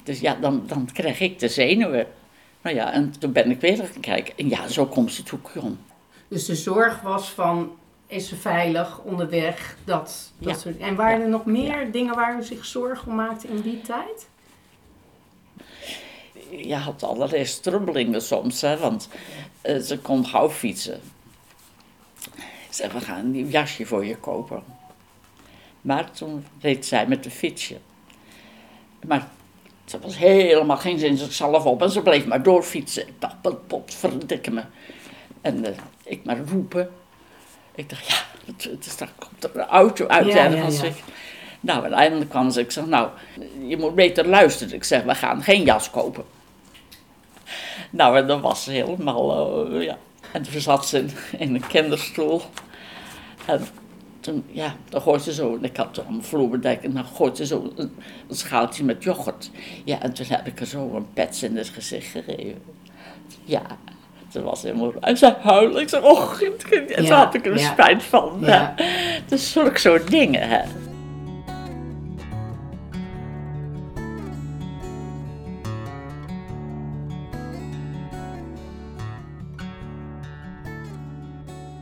Dus 0.04 0.20
ja, 0.20 0.36
dan, 0.36 0.64
dan 0.68 0.90
kreeg 0.94 1.20
ik 1.20 1.40
de 1.40 1.48
zenuwen. 1.48 2.08
Nou 2.62 2.76
ja, 2.76 2.92
en 2.94 3.14
toen 3.20 3.32
ben 3.32 3.52
ik 3.52 3.62
weer 3.62 3.78
gaan 3.78 4.02
kijken. 4.02 4.34
En 4.38 4.50
ja, 4.50 4.68
zo 4.68 4.86
komt 4.86 5.14
ze 5.14 5.24
toe, 5.24 5.40
om. 5.60 5.80
Dus 6.28 6.46
de 6.46 6.56
zorg 6.56 7.02
was 7.02 7.30
van, 7.30 7.72
is 8.08 8.28
ze 8.28 8.36
veilig 8.36 9.00
onderweg? 9.00 9.78
Dat, 9.84 10.32
dat 10.38 10.54
Ja. 10.54 10.58
soort 10.60 10.78
En 10.78 10.96
waren 10.96 11.22
er 11.22 11.30
nog 11.30 11.46
meer 11.46 11.92
dingen 11.92 12.16
waar 12.16 12.38
u 12.40 12.44
zich 12.44 12.66
zorgen 12.66 13.08
om 13.08 13.16
maakte 13.16 13.48
in 13.48 13.62
die 13.62 13.82
tijd? 13.82 14.28
Je 16.50 16.76
had 16.76 17.04
allerlei 17.04 17.46
strubbelingen 17.46 18.22
soms, 18.22 18.62
hè, 18.62 18.78
want 18.78 19.08
eh, 19.62 19.78
ze 19.78 20.00
kon 20.00 20.26
gauw 20.26 20.50
fietsen. 20.50 21.02
Zei, 22.70 22.92
we 22.92 23.02
gaan 23.02 23.20
een 23.20 23.32
nieuw 23.32 23.48
jasje 23.48 23.86
voor 23.86 24.06
je 24.06 24.16
kopen. 24.18 24.64
Maar 25.82 26.12
toen 26.12 26.46
reed 26.62 26.86
zij 26.86 27.08
met 27.08 27.24
de 27.24 27.32
fietsje. 27.32 27.78
Maar 29.08 29.28
ze 29.86 30.00
was 30.00 30.18
helemaal 30.18 30.78
geen 30.78 31.00
zin 31.00 31.18
zichzelf 31.18 31.66
op 31.66 31.82
en 31.82 31.90
ze 31.90 32.02
bleef 32.02 32.26
maar 32.26 32.44
doorfietsen. 32.44 33.08
Ik 33.08 33.14
dacht, 33.20 33.42
pot, 33.42 33.68
pot 33.68 33.94
verdikke 33.94 34.52
me. 34.52 34.62
En 35.42 35.66
eh, 35.66 35.72
ik 36.04 36.24
maar 36.26 36.38
roepen. 36.52 36.90
Ik 37.76 37.90
dacht, 37.90 38.08
ja, 38.08 38.16
het, 38.46 38.64
het 38.64 38.86
is, 38.86 38.92
straks 38.92 39.12
komt 39.20 39.44
er 39.44 39.52
een 39.62 39.68
auto 39.68 40.08
uit 40.08 40.28
Ja, 40.28 40.46
ergens. 40.46 40.78
ja, 40.78 40.84
ja. 40.84 40.90
Ik- 40.90 41.04
Nou, 41.60 41.86
en 41.86 41.94
eindelijk 41.94 42.30
kwam 42.30 42.50
ze. 42.52 42.60
Ik 42.60 42.72
zeg, 42.72 42.86
nou, 42.86 43.10
je 43.68 43.78
moet 43.78 43.96
beter 43.96 44.28
luisteren. 44.28 44.74
Ik 44.74 44.84
zeg, 44.84 45.04
we 45.04 45.16
gaan 45.16 45.44
geen 45.44 45.64
jas 45.64 45.90
kopen. 45.90 46.24
Nou, 47.90 48.18
en 48.18 48.28
dan 48.28 48.42
was 48.42 48.64
ze 48.64 48.72
helemaal, 48.72 49.66
eh, 49.72 49.84
ja. 49.84 49.98
En 50.32 50.42
toen 50.42 50.62
zat 50.62 50.88
ze 50.88 50.98
in, 50.98 51.12
in 51.38 51.56
een 51.56 51.68
kinderstoel. 51.68 52.42
En 53.46 53.68
toen, 54.22 54.44
ja, 54.52 54.76
dan 54.90 55.02
gooit 55.02 55.22
ze 55.22 55.34
zo, 55.34 55.58
ik 55.62 55.78
had 55.78 56.04
een 56.10 56.24
vloerbedek, 56.24 56.84
en 56.84 56.94
dan 56.94 57.06
gooit 57.06 57.38
ze 57.38 57.46
zo 57.46 57.72
een, 57.76 57.92
een 58.28 58.36
schaaltje 58.36 58.84
met 58.84 59.04
yoghurt. 59.04 59.52
Ja, 59.86 60.02
en 60.02 60.14
toen 60.14 60.26
heb 60.30 60.48
ik 60.48 60.60
er 60.60 60.66
zo 60.66 60.96
een 60.96 61.08
pets 61.14 61.44
in 61.44 61.58
het 61.58 61.70
gezicht 61.70 62.08
gegeven. 62.08 62.62
Ja, 63.44 63.62
ze 64.32 64.42
was 64.42 64.62
helemaal, 64.62 64.94
en 65.00 65.18
ze 65.18 65.36
huilde. 65.42 65.82
Ik 65.82 65.90
zei, 65.90 66.04
oh. 66.04 66.42
En 66.42 66.58
toen 66.58 67.06
Ja, 67.06 67.16
had 67.16 67.34
ik 67.34 67.46
er 67.46 67.60
ja. 67.60 67.72
spijt 67.72 68.04
van. 68.04 68.38
Ja. 68.42 68.74
Dus 69.30 69.52
zulke 69.52 69.80
soort 69.80 70.10
dingen, 70.10 70.50
hè. 70.50 70.62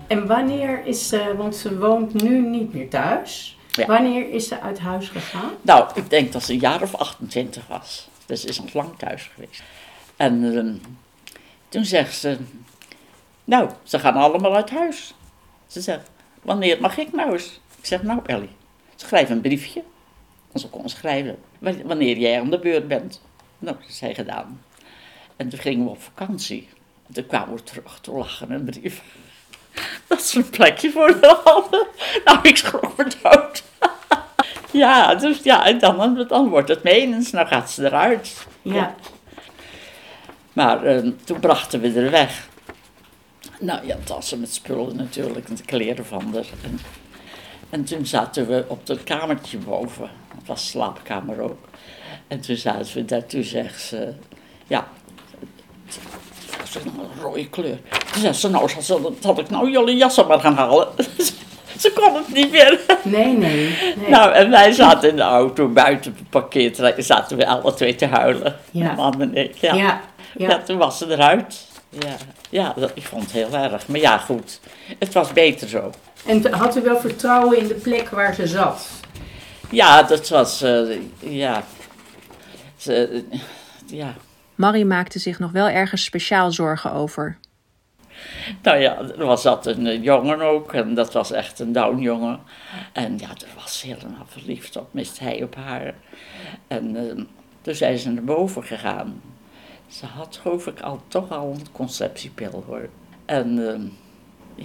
En 0.10 0.28
wanneer 0.28 0.86
is 0.86 1.08
ze, 1.08 1.34
want 1.38 1.56
ze 1.56 1.78
woont 1.78 2.14
nu 2.24 2.40
niet 2.40 2.74
meer 2.74 2.90
thuis. 2.90 3.58
Ja. 3.72 3.86
Wanneer 3.86 4.30
is 4.30 4.48
ze 4.48 4.60
uit 4.62 4.80
huis 4.80 5.10
gegaan? 5.10 5.52
Nou, 5.62 5.90
ik 5.96 6.10
denk 6.10 6.32
dat 6.32 6.44
ze 6.44 6.54
een 6.54 6.60
jaar 6.60 6.82
of 6.82 6.96
28 6.96 7.68
was. 7.68 8.10
Dus 8.26 8.42
ze 8.42 8.48
is 8.48 8.60
nog 8.62 8.74
lang 8.74 8.98
thuis 8.98 9.32
geweest. 9.34 9.64
En 10.16 10.56
ehm, 10.58 10.76
toen 11.70 11.86
zegt 11.86 12.16
ze, 12.16 12.38
nou, 13.44 13.70
ze 13.84 14.00
gaan 14.00 14.14
allemaal 14.16 14.56
uit 14.56 14.70
huis. 14.70 15.14
Ze 15.68 15.82
zegt, 15.82 16.10
wanneer 16.42 16.82
mag 16.82 16.98
ik 16.98 17.14
nou 17.14 17.32
eens? 17.32 17.60
Ik 17.80 17.86
zeg, 17.86 18.04
nou 18.04 18.20
Ellie, 18.26 18.50
schrijf 18.96 19.30
een 19.30 19.42
briefje. 19.42 19.84
En 20.52 20.60
ze 20.60 20.70
kon 20.70 20.90
schrijven, 20.90 21.38
wa- 21.60 21.84
wanneer 21.86 22.18
jij 22.18 22.40
aan 22.40 22.50
de 22.50 22.60
beurt 22.60 22.88
bent. 22.88 23.22
Nou, 23.60 23.76
dat 23.80 23.88
is 23.90 23.98
zij 23.98 24.14
gedaan. 24.16 24.62
En 25.36 25.50
toen 25.50 25.60
gingen 25.60 25.84
we 25.86 25.92
op 25.92 26.02
vakantie. 26.02 26.68
En 27.08 27.14
toen 27.14 27.26
kwamen 27.26 27.56
we 27.56 27.64
terug, 27.64 28.00
toen 28.02 28.18
lag 28.18 28.42
er 28.42 28.52
een 28.52 28.64
brief. 28.64 29.02
Dat 30.18 30.22
ze 30.22 30.38
een 30.38 30.50
plekje 30.50 30.92
voor 30.92 31.18
haar 31.22 31.40
hadden. 31.44 31.88
Nou, 32.26 32.40
ik 32.42 32.58
schrok 32.58 32.98
me 32.98 33.08
dood. 33.22 33.64
Ja, 34.72 35.16
dus 35.16 35.40
ja, 35.44 35.66
en 35.66 35.80
dan, 35.80 36.26
dan 36.28 36.50
wordt 36.50 36.70
het 36.70 36.84
menens, 36.84 37.32
nou 37.32 37.48
gaat 37.48 37.72
ze 37.72 37.86
eruit. 37.86 38.48
Ja. 38.62 38.96
Maar 40.54 40.84
eh, 40.84 41.12
toen 41.24 41.40
brachten 41.40 41.82
we 41.82 42.02
er 42.02 42.12
weg. 42.12 42.48
Nou 43.60 43.86
ja, 43.86 43.98
tassen 44.04 44.40
met 44.40 44.54
spullen 44.54 44.96
natuurlijk, 44.96 45.50
en 45.50 45.56
de 45.56 45.64
kleren 45.64 46.06
van 46.06 46.34
haar. 46.34 46.46
En, 46.64 46.80
en 47.70 47.84
toen 47.84 48.06
zaten 48.06 48.48
we 48.48 48.66
op 48.68 48.88
het 48.88 49.04
kamertje 49.04 49.58
boven, 49.58 50.10
dat 50.36 50.46
was 50.46 50.70
slaapkamer 50.70 51.42
ook. 51.42 51.68
En 52.28 52.42
toen 52.42 52.56
zaten 52.56 52.96
we 52.96 53.06
daar, 53.06 53.26
toen 53.26 53.44
zegt 53.44 53.82
ze, 53.82 54.14
ja, 54.68 54.88
was 56.74 56.84
een 56.84 57.22
rode 57.22 57.50
kleur. 57.50 57.80
Toen 58.12 58.22
zei 58.22 58.34
ze, 58.34 58.50
nou, 58.50 58.70
zal, 58.80 59.16
ik 59.40 59.50
nou 59.50 59.72
jullie 59.72 59.96
jassen 59.98 60.28
maar 60.28 60.40
gaan 60.40 60.56
halen? 60.56 60.88
ze 61.82 61.92
kon 61.96 62.16
het 62.16 62.34
niet 62.34 62.52
meer. 62.52 62.80
Nee, 63.04 63.26
nee. 63.38 63.76
nee. 63.98 64.10
Nou, 64.10 64.34
en 64.34 64.50
wij 64.50 64.72
zaten 64.72 65.10
in 65.10 65.16
de 65.16 65.22
auto 65.22 65.68
buiten 65.68 66.18
parkeerterrein. 66.30 67.04
Zaten 67.04 67.38
we 67.38 67.48
alle 67.48 67.74
twee 67.74 67.96
te 67.96 68.06
huilen. 68.06 68.56
Ja. 68.72 68.94
Man 68.94 69.22
en 69.22 69.36
ik. 69.36 69.56
Ja. 69.56 69.74
ja, 69.74 70.02
Ja. 70.38 70.50
ja. 70.50 70.58
toen 70.62 70.78
was 70.78 70.98
ze 70.98 71.12
eruit. 71.12 71.68
Ja, 71.90 72.16
ja 72.50 72.74
dat, 72.76 72.92
ik 72.94 73.04
vond 73.04 73.24
het 73.24 73.32
heel 73.32 73.54
erg. 73.54 73.88
Maar 73.88 74.00
ja, 74.00 74.18
goed. 74.18 74.60
Het 75.00 75.14
was 75.14 75.34
beter 75.34 75.68
zo. 75.68 75.92
En 76.26 76.54
had 76.54 76.78
u 76.78 76.82
wel 76.82 77.00
vertrouwen 77.00 77.58
in 77.58 77.68
de 77.68 77.74
plek 77.74 78.10
waar 78.10 78.34
ze 78.34 78.48
zat? 78.48 78.88
Ja, 79.70 80.04
dat 80.04 80.30
was... 80.30 80.62
eh, 80.62 80.82
ja. 81.20 81.64
Ze, 82.78 83.24
ja. 83.86 84.14
Marie 84.60 84.86
maakte 84.86 85.20
zich 85.20 85.40
nog 85.40 85.52
wel 85.52 85.68
ergens 85.68 86.04
speciaal 86.04 86.52
zorgen 86.52 86.92
over. 86.92 87.38
Nou 88.62 88.78
ja, 88.78 89.16
was 89.18 89.44
dat 89.44 89.66
een 89.66 89.88
eh, 89.88 90.04
jongen 90.04 90.42
ook. 90.42 90.74
En 90.74 90.94
dat 90.94 91.14
was 91.14 91.32
echt 91.32 91.60
een 91.60 91.72
downjongen. 91.72 92.40
En 92.94 93.18
ja, 93.18 93.30
er 93.30 93.54
was 93.56 93.82
helemaal 93.82 94.26
verliefd 94.28 94.78
op. 94.78 94.94
Mist 94.94 95.20
hij 95.20 95.44
op 95.44 95.56
haar. 95.56 95.94
En 96.68 96.96
eh, 96.96 97.24
toen 97.62 97.76
zijn 97.76 97.98
ze 97.98 98.10
naar 98.10 98.24
boven 98.24 98.64
gegaan. 98.64 99.22
Ze 99.88 100.06
had 100.06 100.40
geloof 100.42 100.68
ik 100.68 100.82
al, 100.82 101.02
toch 101.08 101.32
al 101.32 101.52
een 101.52 101.72
conceptiepil 101.72 102.64
hoor. 102.68 102.90
En 103.26 103.68
eh, 103.68 103.80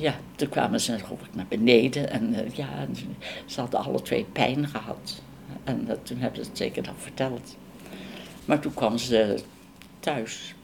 ja, 0.01 0.15
toen 0.37 0.49
kwamen 0.49 0.81
ze 0.81 0.99
geloof 0.99 1.21
ik 1.21 1.35
naar 1.35 1.47
beneden. 1.49 2.11
En 2.11 2.35
eh, 2.35 2.55
ja, 2.55 2.69
ze 3.47 3.61
hadden 3.61 3.81
alle 3.81 4.03
twee 4.03 4.27
pijn 4.33 4.69
gehad. 4.69 5.23
En 5.65 5.89
eh, 5.89 5.97
toen 6.03 6.19
hebben 6.19 6.43
ze 6.45 6.49
het 6.49 6.59
zeker 6.59 6.83
dan 6.83 6.95
verteld. 6.97 7.57
Maar 8.45 8.61
toen 8.61 8.75
kwam 8.75 8.99
ze 8.99 9.43
thuis. 10.05 10.55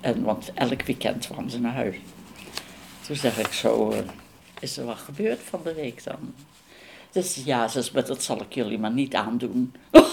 En, 0.00 0.22
want 0.22 0.52
elk 0.54 0.82
weekend 0.82 1.26
kwam 1.26 1.48
ze 1.48 1.60
naar 1.60 1.74
huis. 1.74 1.96
Toen 3.06 3.16
zeg 3.16 3.38
ik 3.38 3.52
zo, 3.52 3.90
eh, 3.90 3.98
is 4.60 4.76
er 4.76 4.84
wat 4.84 4.98
gebeurd 4.98 5.40
van 5.40 5.60
de 5.64 5.74
week 5.74 6.04
dan? 6.04 6.34
Dus 7.10 7.42
ja, 7.44 7.68
zei, 7.68 7.88
maar 7.92 8.06
dat 8.06 8.22
zal 8.22 8.40
ik 8.40 8.52
jullie 8.52 8.78
maar 8.78 8.92
niet 8.92 9.14
aandoen. 9.14 9.74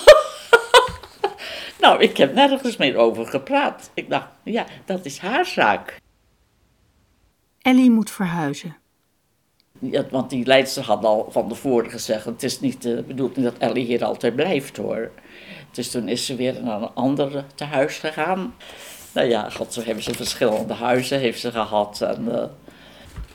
nou, 1.81 2.01
ik 2.01 2.17
heb 2.17 2.33
nergens 2.33 2.77
meer 2.77 2.97
over 2.97 3.25
gepraat. 3.25 3.89
Ik 3.93 4.09
dacht, 4.09 4.27
ja, 4.43 4.65
dat 4.85 5.05
is 5.05 5.17
haar 5.17 5.45
zaak. 5.45 6.01
Ellie 7.61 7.91
moet 7.91 8.11
verhuizen. 8.11 8.75
Want 10.11 10.29
die 10.29 10.45
leidster 10.45 10.83
had 10.83 11.05
al 11.05 11.27
van 11.29 11.47
tevoren 11.47 11.91
gezegd, 11.91 12.25
het 12.25 12.43
is 12.43 12.59
niet 12.59 12.81
de 12.81 13.03
bedoeling 13.07 13.43
dat 13.43 13.57
Ellie 13.57 13.85
hier 13.85 14.05
altijd 14.05 14.35
blijft 14.35 14.77
hoor. 14.77 15.11
Dus 15.71 15.91
toen 15.91 16.07
is 16.07 16.25
ze 16.25 16.35
weer 16.35 16.63
naar 16.63 16.81
een 16.81 16.93
andere 16.93 17.43
tehuis 17.55 17.97
gegaan. 17.97 18.53
Nou 19.13 19.27
ja, 19.27 19.49
god, 19.49 19.73
zo 19.73 19.81
hebben 19.81 20.03
ze 20.03 20.13
verschillende 20.13 20.73
huizen 20.73 21.19
heeft 21.19 21.39
ze 21.39 21.51
gehad. 21.51 22.01
En, 22.01 22.49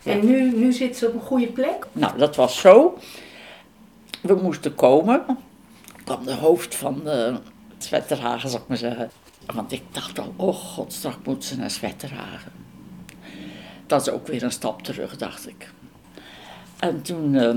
eh, 0.04 0.12
En 0.12 0.26
nu, 0.26 0.56
nu 0.56 0.72
zit 0.72 0.96
ze 0.96 1.06
op 1.06 1.14
een 1.14 1.20
goede 1.20 1.46
plek? 1.46 1.86
Nou, 1.92 2.18
dat 2.18 2.36
was 2.36 2.60
zo. 2.60 2.98
We 4.20 4.34
moesten 4.34 4.74
komen. 4.74 5.24
kwam 6.04 6.24
de 6.24 6.34
hoofd 6.34 6.74
van 6.74 7.00
de 7.04 7.36
Zwetterhagen, 7.78 8.48
zal 8.50 8.60
ik 8.60 8.68
maar 8.68 8.76
zeggen. 8.76 9.10
Want 9.46 9.72
ik 9.72 9.82
dacht 9.90 10.18
al, 10.18 10.32
oh 10.36 10.54
god, 10.54 10.92
straks 10.92 11.16
moet 11.24 11.44
ze 11.44 11.56
naar 11.56 11.70
Zwetterhagen. 11.70 12.52
Dat 13.86 14.00
is 14.00 14.10
ook 14.10 14.26
weer 14.26 14.42
een 14.42 14.52
stap 14.52 14.82
terug, 14.82 15.16
dacht 15.16 15.48
ik. 15.48 15.70
En 16.78 17.02
toen, 17.02 17.34
eh, 17.34 17.56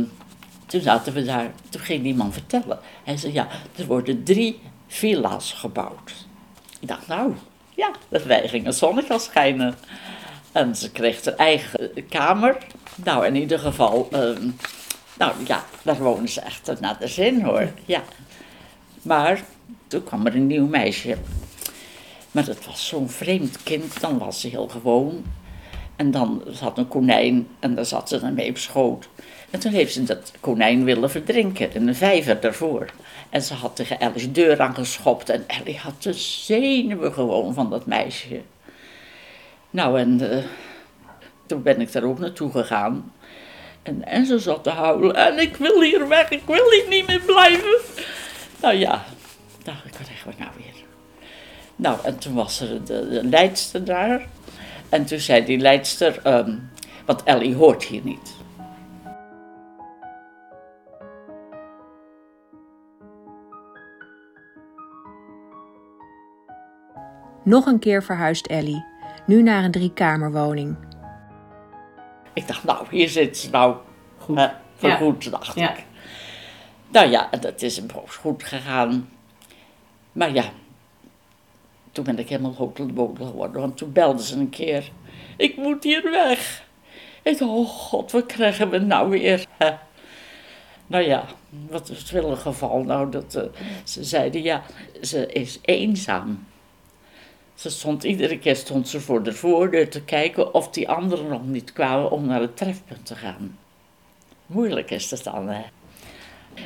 toen 0.65 0.81
zaten 0.81 1.13
we 1.13 1.23
daar, 1.23 1.51
toen 1.69 1.81
ging 1.81 2.03
die 2.03 2.15
man 2.15 2.33
vertellen. 2.33 2.79
Hij 3.03 3.17
zei, 3.17 3.33
ja, 3.33 3.47
er 3.75 3.85
worden 3.85 4.23
drie 4.23 4.59
villa's 4.87 5.53
gebouwd. 5.53 6.11
Ik 6.79 6.87
dacht, 6.87 7.07
nou, 7.07 7.33
ja, 7.75 7.91
dat 8.09 8.23
wij 8.23 8.47
gingen 8.47 8.73
zonnetje 8.73 9.19
schijnen. 9.19 9.75
En 10.51 10.75
ze 10.75 10.91
kreeg 10.91 11.25
haar 11.25 11.35
eigen 11.35 11.93
kamer. 12.09 12.57
Nou, 12.95 13.25
in 13.25 13.35
ieder 13.35 13.59
geval, 13.59 14.07
ehm, 14.11 14.49
nou 15.17 15.33
ja, 15.45 15.65
daar 15.83 15.97
wonen 15.97 16.29
ze 16.29 16.41
echt 16.41 16.79
naar 16.79 16.99
de 16.99 17.07
zin 17.07 17.41
hoor. 17.41 17.71
Ja. 17.85 18.03
Maar 19.01 19.43
toen 19.87 20.03
kwam 20.03 20.25
er 20.25 20.35
een 20.35 20.47
nieuw 20.47 20.67
meisje. 20.67 21.17
Maar 22.31 22.45
dat 22.45 22.65
was 22.65 22.87
zo'n 22.87 23.09
vreemd 23.09 23.63
kind, 23.63 23.99
dan 23.99 24.17
was 24.17 24.41
ze 24.41 24.47
heel 24.47 24.67
gewoon. 24.67 25.23
En 26.01 26.11
dan 26.11 26.43
zat 26.47 26.77
een 26.77 26.87
konijn 26.87 27.47
en 27.59 27.75
daar 27.75 27.85
zat 27.85 28.09
ze 28.09 28.19
dan 28.19 28.33
mee 28.33 28.49
op 28.49 28.57
schoot. 28.57 29.09
En 29.49 29.59
toen 29.59 29.71
heeft 29.71 29.93
ze 29.93 30.03
dat 30.03 30.31
konijn 30.39 30.83
willen 30.83 31.09
verdrinken 31.09 31.73
in 31.73 31.87
een 31.87 31.95
vijver 31.95 32.39
daarvoor. 32.39 32.85
En 33.29 33.41
ze 33.41 33.53
had 33.53 33.75
tegen 33.75 33.99
Ellie's 33.99 34.31
deur 34.31 34.61
aangeschopt 34.61 35.29
en 35.29 35.43
Ellie 35.47 35.77
had 35.77 36.03
de 36.03 36.13
zenuwen 36.13 37.13
gewoon 37.13 37.53
van 37.53 37.69
dat 37.69 37.85
meisje. 37.85 38.41
Nou, 39.69 39.99
en 39.99 40.31
eh, 40.31 40.43
toen 41.45 41.61
ben 41.61 41.81
ik 41.81 41.91
daar 41.91 42.03
ook 42.03 42.19
naartoe 42.19 42.51
gegaan. 42.51 43.13
En, 43.83 44.05
en 44.05 44.25
ze 44.25 44.39
zat 44.39 44.63
te 44.63 44.69
huilen. 44.69 45.15
En 45.15 45.39
ik 45.39 45.55
wil 45.55 45.81
hier 45.81 46.07
weg, 46.07 46.29
ik 46.29 46.43
wil 46.45 46.71
hier 46.71 46.85
niet 46.89 47.07
meer 47.07 47.21
blijven. 47.21 47.79
Nou 48.61 48.75
ja, 48.75 49.05
dacht 49.63 49.85
ik, 49.85 49.93
wat 49.97 50.07
we 50.35 50.43
nou 50.43 50.51
weer? 50.57 50.83
Nou, 51.75 51.99
en 52.03 52.17
toen 52.17 52.33
was 52.33 52.59
er 52.59 52.85
de, 52.85 53.09
de 53.09 53.23
leidster 53.23 53.85
daar. 53.85 54.27
En 54.91 55.05
toen 55.05 55.19
zei 55.19 55.45
die 55.45 55.57
leidster, 55.57 56.19
ehm, 56.23 56.57
want 57.05 57.23
Ellie 57.23 57.55
hoort 57.55 57.83
hier 57.83 58.01
niet. 58.03 58.33
Nog 67.43 67.65
een 67.65 67.79
keer 67.79 68.03
verhuist 68.03 68.45
Ellie, 68.45 68.85
nu 69.25 69.41
naar 69.41 69.63
een 69.63 69.71
driekamerwoning. 69.71 70.75
Ik 72.33 72.47
dacht, 72.47 72.63
nou, 72.63 72.85
hier 72.89 73.09
zit 73.09 73.37
ze 73.37 73.49
nou 73.49 73.75
Goed. 74.17 74.37
hè, 74.37 74.47
voor 74.75 74.89
Ja. 74.89 74.95
goed, 74.95 75.31
dacht 75.31 75.55
Ja. 75.55 75.71
ik. 75.71 75.85
Nou 76.87 77.09
ja, 77.09 77.29
dat 77.39 77.61
is 77.61 77.77
een 77.77 77.91
goed 78.21 78.43
gegaan. 78.43 79.09
Maar 80.11 80.31
ja, 80.31 80.43
toen 81.91 82.03
ben 82.03 82.19
ik 82.19 82.29
helemaal 82.29 82.55
hotelboden 82.55 83.27
geworden. 83.27 83.61
Want 83.61 83.77
toen 83.77 83.91
belden 83.91 84.25
ze 84.25 84.37
een 84.37 84.49
keer, 84.49 84.91
ik 85.37 85.57
moet 85.57 85.83
hier 85.83 86.11
weg. 86.11 86.69
Ik 87.23 87.37
dacht, 87.37 87.51
oh 87.51 87.67
god, 87.67 88.11
wat 88.11 88.25
krijgen 88.25 88.69
we 88.69 88.77
nou 88.77 89.09
weer? 89.09 89.45
Nou 90.87 91.03
ja, 91.03 91.25
wat 91.69 91.89
is 91.89 91.97
het 91.97 92.11
wel 92.11 92.31
een 92.31 92.37
geval 92.37 92.83
nou 92.83 93.11
dat 93.11 93.35
eh, 93.35 93.43
ze 93.83 94.03
zeiden, 94.03 94.43
ja, 94.43 94.63
ze 95.01 95.27
is 95.27 95.59
eenzaam. 95.61 96.47
Ze 97.55 97.69
stond 97.69 98.03
iedere 98.03 98.39
keer 98.39 98.55
stond 98.55 98.87
ze 98.87 98.99
voor 98.99 99.23
de 99.23 99.33
voordeur 99.33 99.89
te 99.89 100.03
kijken 100.03 100.53
of 100.53 100.69
die 100.69 100.89
anderen 100.89 101.27
nog 101.27 101.45
niet 101.45 101.73
kwamen 101.73 102.11
om 102.11 102.25
naar 102.25 102.41
het 102.41 102.57
trefpunt 102.57 103.05
te 103.05 103.15
gaan. 103.15 103.57
Moeilijk 104.45 104.91
is 104.91 105.09
dat 105.09 105.23
dan, 105.23 105.49
hè. 105.49 105.61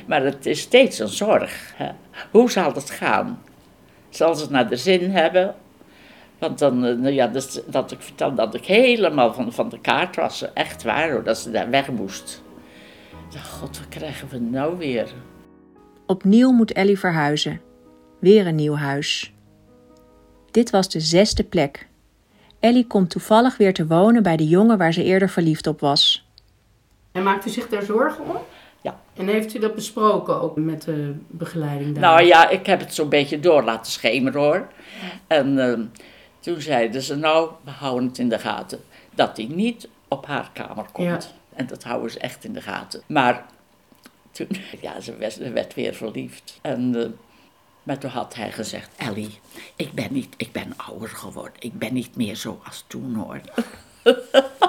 Maar 0.06 0.24
het 0.24 0.46
is 0.46 0.60
steeds 0.60 1.00
een 1.00 1.08
zorg. 1.08 1.76
Hoe 2.32 2.52
zal 2.52 2.74
het 2.74 2.90
gaan? 2.90 3.42
Zal 4.16 4.36
ze 4.36 4.42
het 4.42 4.50
naar 4.52 4.70
de 4.70 4.76
zin 4.76 5.12
hebben? 5.12 5.56
Want 6.40 6.60
dan, 6.60 6.86
eh, 6.86 6.96
nou 6.96 7.14
ja, 7.14 7.28
dus, 7.28 7.60
dat 7.68 7.92
ik 7.92 8.02
vertelde 8.02 8.36
dat 8.36 8.54
ik 8.54 8.66
helemaal 8.66 9.34
van, 9.34 9.54
van 9.54 9.70
de 9.70 9.80
kaart 9.80 10.16
was. 10.16 10.54
Echt 10.54 10.84
waar 10.84 11.12
hoor, 11.12 11.24
dat 11.24 11.38
ze 11.38 11.52
daar 11.52 11.70
weg 11.70 11.90
moest. 11.90 12.44
Ik 13.12 13.34
dacht, 13.34 13.50
god, 13.50 13.80
wat 13.80 13.90
krijgen 13.90 14.28
we 14.30 14.40
nou 14.40 14.78
weer? 14.78 15.14
Opnieuw 16.06 16.52
moet 16.52 16.72
Ellie 16.72 17.00
verhuizen. 17.00 17.62
Weer 18.20 18.48
een 18.48 18.56
nieuw 18.56 18.76
huis. 18.76 19.34
Dit 20.52 20.70
was 20.70 20.90
de 20.90 21.00
zesde 21.00 21.44
plek. 21.44 21.88
Ellie 22.60 22.88
komt 22.88 23.10
toevallig 23.10 23.58
weer 23.58 23.74
te 23.74 23.88
wonen 23.88 24.24
bij 24.24 24.38
de 24.38 24.48
jongen 24.48 24.78
waar 24.78 24.94
ze 24.94 25.04
eerder 25.04 25.30
verliefd 25.30 25.68
op 25.68 25.80
was. 25.80 26.28
En 27.12 27.24
maakt 27.24 27.46
u 27.46 27.50
zich 27.50 27.70
daar 27.70 27.84
zorgen 27.84 28.24
om? 28.24 28.38
Ja. 28.86 29.00
En 29.14 29.28
heeft 29.28 29.56
u 29.56 29.60
dat 29.60 29.76
besproken 29.76 30.42
ook 30.42 30.56
met 30.56 30.82
de 30.82 31.16
begeleiding 31.28 31.94
daar? 31.94 32.04
Nou 32.04 32.24
ja, 32.24 32.50
ik 32.50 32.66
heb 32.66 32.80
het 32.80 32.94
zo'n 32.94 33.10
beetje 33.10 33.40
door 33.40 33.64
laten 33.64 33.92
schemeren 33.92 34.42
hoor. 34.42 34.68
En 35.28 35.60
ehm, 35.60 35.82
toen 36.40 36.62
zeiden 36.62 37.02
ze, 37.02 37.16
nou, 37.16 37.50
we 37.64 37.72
houden 37.72 38.08
het 38.08 38.18
in 38.18 38.30
de 38.30 38.40
gaten. 38.40 38.80
Dat 39.16 39.38
hij 39.38 39.46
niet 39.46 39.88
op 40.08 40.26
haar 40.26 40.50
kamer 40.54 40.86
komt. 40.92 41.08
Ja. 41.08 41.20
En 41.56 41.68
dat 41.68 41.84
houden 41.84 42.12
ze 42.12 42.20
echt 42.20 42.44
in 42.44 42.54
de 42.54 42.62
gaten. 42.62 43.02
Maar 43.06 43.46
toen, 44.32 44.48
ja, 44.82 45.02
ze 45.02 45.16
werd, 45.16 45.38
werd 45.52 45.74
weer 45.74 45.94
verliefd. 45.94 46.60
En, 46.62 46.96
eh, 46.96 47.10
maar 47.84 47.98
toen 47.98 48.10
had 48.10 48.36
hij 48.36 48.52
gezegd, 48.52 48.90
Ellie, 48.98 49.40
ik 49.76 49.92
ben, 49.92 50.14
niet, 50.14 50.34
ik 50.38 50.52
ben 50.52 50.74
ouder 50.76 51.10
geworden. 51.10 51.54
Ik 51.60 51.80
ben 51.80 51.94
niet 51.94 52.16
meer 52.16 52.36
zo 52.36 52.62
als 52.66 52.84
toen 52.88 53.16
hoor. 53.16 53.42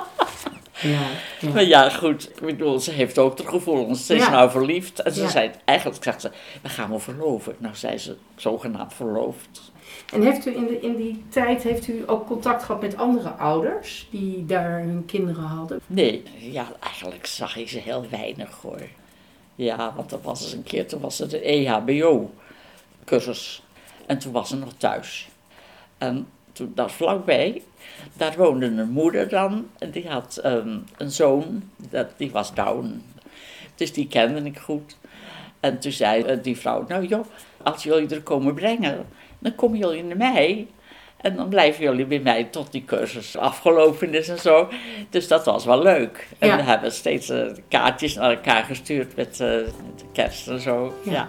Ja, 0.82 1.00
ja. 1.40 1.50
Maar 1.52 1.64
ja, 1.64 1.88
goed. 1.88 2.30
Ik 2.30 2.40
bedoel, 2.40 2.80
ze 2.80 2.90
heeft 2.90 3.18
ook 3.18 3.36
de 3.36 3.46
gevoelens. 3.46 4.06
Ze 4.06 4.14
is 4.14 4.28
nou 4.28 4.50
verliefd. 4.50 5.02
En 5.02 5.12
ze 5.12 5.28
zei, 5.28 5.50
eigenlijk 5.64 6.02
zegt 6.02 6.20
ze, 6.20 6.30
we 6.62 6.68
gaan 6.68 6.88
wel 6.88 6.98
verloven. 6.98 7.54
Nou 7.58 7.74
zijn 7.74 8.00
ze 8.00 8.16
zogenaamd 8.36 8.94
verloofd. 8.94 9.72
En 10.12 10.22
heeft 10.22 10.46
u 10.46 10.56
in, 10.56 10.66
de, 10.66 10.80
in 10.80 10.96
die 10.96 11.24
tijd 11.28 11.62
heeft 11.62 11.88
u 11.88 12.02
ook 12.06 12.26
contact 12.26 12.62
gehad 12.62 12.80
met 12.80 12.96
andere 12.96 13.28
ouders 13.28 14.08
die 14.10 14.46
daar 14.46 14.80
hun 14.80 15.04
kinderen 15.04 15.44
hadden? 15.44 15.80
Nee, 15.86 16.22
ja, 16.38 16.66
eigenlijk 16.80 17.26
zag 17.26 17.56
ik 17.56 17.68
ze 17.68 17.78
heel 17.78 18.06
weinig 18.10 18.58
hoor. 18.62 18.82
Ja, 19.54 19.92
want 19.96 20.12
er 20.12 20.20
was 20.22 20.42
eens 20.42 20.52
een 20.52 20.62
keer, 20.62 20.86
toen 20.86 21.00
was 21.00 21.18
het 21.18 21.32
een 21.32 21.40
E 21.42 21.64
EHBO-cursus. 21.64 23.62
En 24.06 24.18
toen 24.18 24.32
was 24.32 24.48
ze 24.48 24.56
nog 24.56 24.72
thuis. 24.76 25.28
En 25.98 26.26
toen, 26.56 26.72
daar 26.74 26.90
vlakbij, 26.90 27.62
daar 28.16 28.34
woonde 28.36 28.66
een 28.66 28.90
moeder 28.90 29.28
dan. 29.28 29.66
En 29.78 29.90
die 29.90 30.08
had 30.08 30.36
ehm, 30.36 30.78
een 30.96 31.10
zoon, 31.10 31.62
dat, 31.90 32.08
die 32.16 32.30
was 32.30 32.54
down. 32.54 33.02
Dus 33.74 33.92
die 33.92 34.08
kende 34.08 34.40
ik 34.40 34.58
goed. 34.58 34.96
En 35.60 35.78
toen 35.78 35.92
zei 35.92 36.22
eh, 36.22 36.42
die 36.42 36.56
vrouw, 36.56 36.84
nou 36.88 37.06
joh, 37.06 37.26
als 37.62 37.82
jullie 37.82 38.08
er 38.08 38.22
komen 38.22 38.54
brengen, 38.54 39.06
dan 39.38 39.54
komen 39.54 39.78
jullie 39.78 40.04
naar 40.04 40.16
mij. 40.16 40.66
En 41.16 41.36
dan 41.36 41.48
blijven 41.48 41.82
jullie 41.82 42.06
bij 42.06 42.20
mij 42.20 42.44
tot 42.44 42.72
die 42.72 42.84
cursus 42.84 43.36
afgelopen 43.36 44.14
is 44.14 44.28
en 44.28 44.38
zo. 44.38 44.68
Dus 45.10 45.28
dat 45.28 45.44
was 45.44 45.64
wel 45.64 45.82
leuk. 45.82 46.28
En 46.38 46.56
we 46.56 46.62
hebben 46.62 46.92
steeds 46.92 47.28
eh, 47.28 47.46
kaartjes 47.68 48.14
naar 48.14 48.30
elkaar 48.30 48.64
gestuurd 48.64 49.16
met 49.16 49.32
eh, 49.32 49.38
de 49.38 50.04
kerst 50.12 50.48
en 50.48 50.60
zo. 50.60 50.94
Ja. 51.04 51.12
ja. 51.12 51.28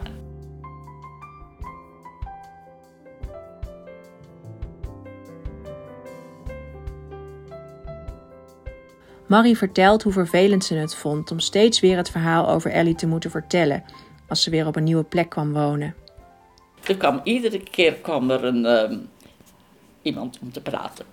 Marie 9.27 9.57
vertelt 9.57 10.03
hoe 10.03 10.13
vervelend 10.13 10.63
ze 10.63 10.73
het 10.73 10.95
vond 10.95 11.31
om 11.31 11.39
steeds 11.39 11.79
weer 11.79 11.97
het 11.97 12.09
verhaal 12.09 12.49
over 12.49 12.71
Ellie 12.71 12.95
te 12.95 13.07
moeten 13.07 13.31
vertellen 13.31 13.83
als 14.27 14.43
ze 14.43 14.49
weer 14.49 14.67
op 14.67 14.75
een 14.75 14.83
nieuwe 14.83 15.03
plek 15.03 15.29
kwam 15.29 15.53
wonen. 15.53 15.95
Er 16.83 16.97
kwam 16.97 17.21
iedere 17.23 17.59
keer 17.59 17.93
kwam 17.93 18.29
er 18.29 18.43
een, 18.43 18.65
ehm, 18.65 18.97
iemand 20.01 20.39
om 20.41 20.51
te 20.51 20.61
praten. 20.61 21.05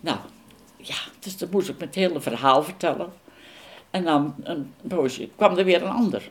Nou, 0.00 0.18
ja, 0.76 0.96
dus 1.18 1.36
dan 1.36 1.48
moest 1.50 1.68
ik 1.68 1.74
het 1.78 1.94
hele 1.94 2.20
verhaal 2.20 2.62
vertellen. 2.62 3.12
En 3.90 4.04
dan 4.04 4.34
een 4.42 4.72
poosje 4.88 5.28
kwam 5.36 5.56
er 5.56 5.64
weer 5.64 5.82
een 5.82 5.92
ander. 5.92 6.30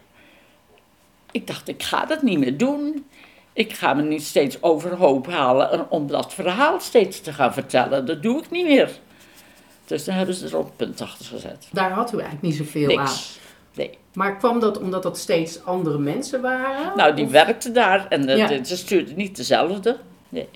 Ik 1.32 1.48
dacht, 1.48 1.68
ik 1.68 1.84
ga 1.84 2.06
dat 2.06 2.22
niet 2.22 2.40
meer 2.40 2.58
doen. 2.58 3.06
Ik 3.54 3.74
ga 3.74 3.94
me 3.94 4.02
niet 4.02 4.24
steeds 4.24 4.64
overhoop 4.64 5.28
halen 5.28 5.72
en 5.72 5.90
om 5.90 6.08
dat 6.08 6.34
verhaal 6.34 6.80
steeds 6.80 7.22
te 7.22 7.34
gaan 7.34 7.54
vertellen. 7.54 8.06
Dat 8.06 8.24
doe 8.24 8.40
ik 8.40 8.52
niet 8.52 8.66
meer. 8.66 9.00
Dus 9.86 10.04
dan 10.06 10.16
hebben 10.16 10.36
ze 10.36 10.48
er 10.48 10.56
een 10.56 10.76
punt 10.76 11.02
achter 11.02 11.26
gezet. 11.26 11.68
Daar 11.72 11.92
had 11.92 12.10
u 12.14 12.18
eigenlijk 12.18 12.42
niet 12.42 12.56
zoveel 12.56 12.90
aan. 12.90 13.04
Niks. 13.04 13.40
Nee. 13.76 13.98
Maar 14.14 14.38
kwam 14.38 14.60
dat 14.60 14.80
omdat 14.80 15.04
dat 15.04 15.18
steeds 15.18 15.64
andere 15.66 15.98
mensen 15.98 16.42
waren? 16.42 16.98
Nou, 16.98 17.16
die 17.16 17.26
Of- 17.26 17.32
werkte 17.32 17.72
daar 17.72 18.08
en 18.10 18.38
Ja. 18.38 18.48
de- 18.48 18.66
ze 18.66 18.78
stuurde 18.78 19.14
niet 19.14 19.36
dezelfde. 19.36 19.98
Nee. 20.30 20.50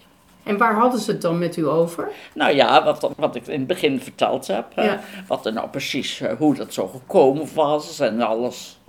En 0.44 0.58
waar 0.58 0.76
hadden 0.76 1.00
ze 1.00 1.12
het 1.12 1.22
dan 1.22 1.40
met 1.40 1.58
u 1.58 1.68
over? 1.68 2.10
Nou 2.34 2.56
ja, 2.56 2.84
wat, 2.84 3.12
wat 3.18 3.36
ik 3.36 3.48
in 3.48 3.58
het 3.60 3.68
begin 3.68 4.00
verteld 4.02 4.48
heb. 4.48 4.66
hè. 4.76 4.96
Wat 5.28 5.46
er 5.46 5.54
nou 5.54 5.70
precies, 5.70 6.20
eh, 6.22 6.34
hoe 6.38 6.56
dat 6.56 6.74
zo 6.74 6.88
gekomen 6.88 7.48
was 7.54 8.00
en 8.00 8.22
alles. 8.22 8.80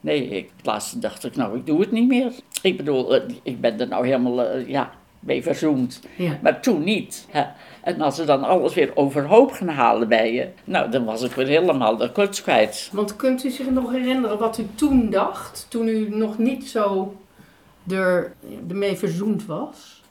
Nee, 0.00 0.28
ik, 0.28 0.50
laatst 0.62 1.02
dacht 1.02 1.24
ik, 1.24 1.36
nou, 1.36 1.56
ik 1.56 1.66
doe 1.66 1.80
het 1.80 1.90
niet 1.92 2.08
meer. 2.08 2.32
Ik 2.62 2.76
bedoel, 2.76 3.14
eh, 3.14 3.22
ik 3.42 3.60
ben 3.60 3.80
er 3.80 3.88
nou 3.88 4.06
helemaal, 4.06 4.42
eh, 4.42 4.68
ja, 4.68 4.90
mee 5.20 5.42
verzoend. 5.42 6.00
Ja. 6.16 6.38
Maar 6.42 6.60
toen 6.60 6.84
niet. 6.84 7.26
Hè. 7.30 7.44
En 7.82 8.00
als 8.00 8.16
ze 8.16 8.24
dan 8.24 8.44
alles 8.44 8.74
weer 8.74 8.96
overhoop 8.96 9.52
gaan 9.52 9.68
halen 9.68 10.08
bij 10.08 10.32
je, 10.32 10.48
nou, 10.64 10.90
dan 10.90 11.04
was 11.04 11.22
ik 11.22 11.32
weer 11.32 11.46
helemaal 11.46 11.96
de 11.96 12.12
kluts 12.12 12.42
kwijt. 12.42 12.90
Want 12.92 13.16
kunt 13.16 13.44
u 13.44 13.50
zich 13.50 13.70
nog 13.70 13.90
herinneren 13.90 14.38
wat 14.38 14.58
u 14.58 14.66
toen 14.74 15.10
dacht, 15.10 15.66
toen 15.68 15.88
u 15.88 16.16
nog 16.16 16.38
niet 16.38 16.68
zo 16.68 17.16
er, 17.90 18.32
ermee 18.68 18.96
verzoend 18.96 19.46
was? 19.46 20.02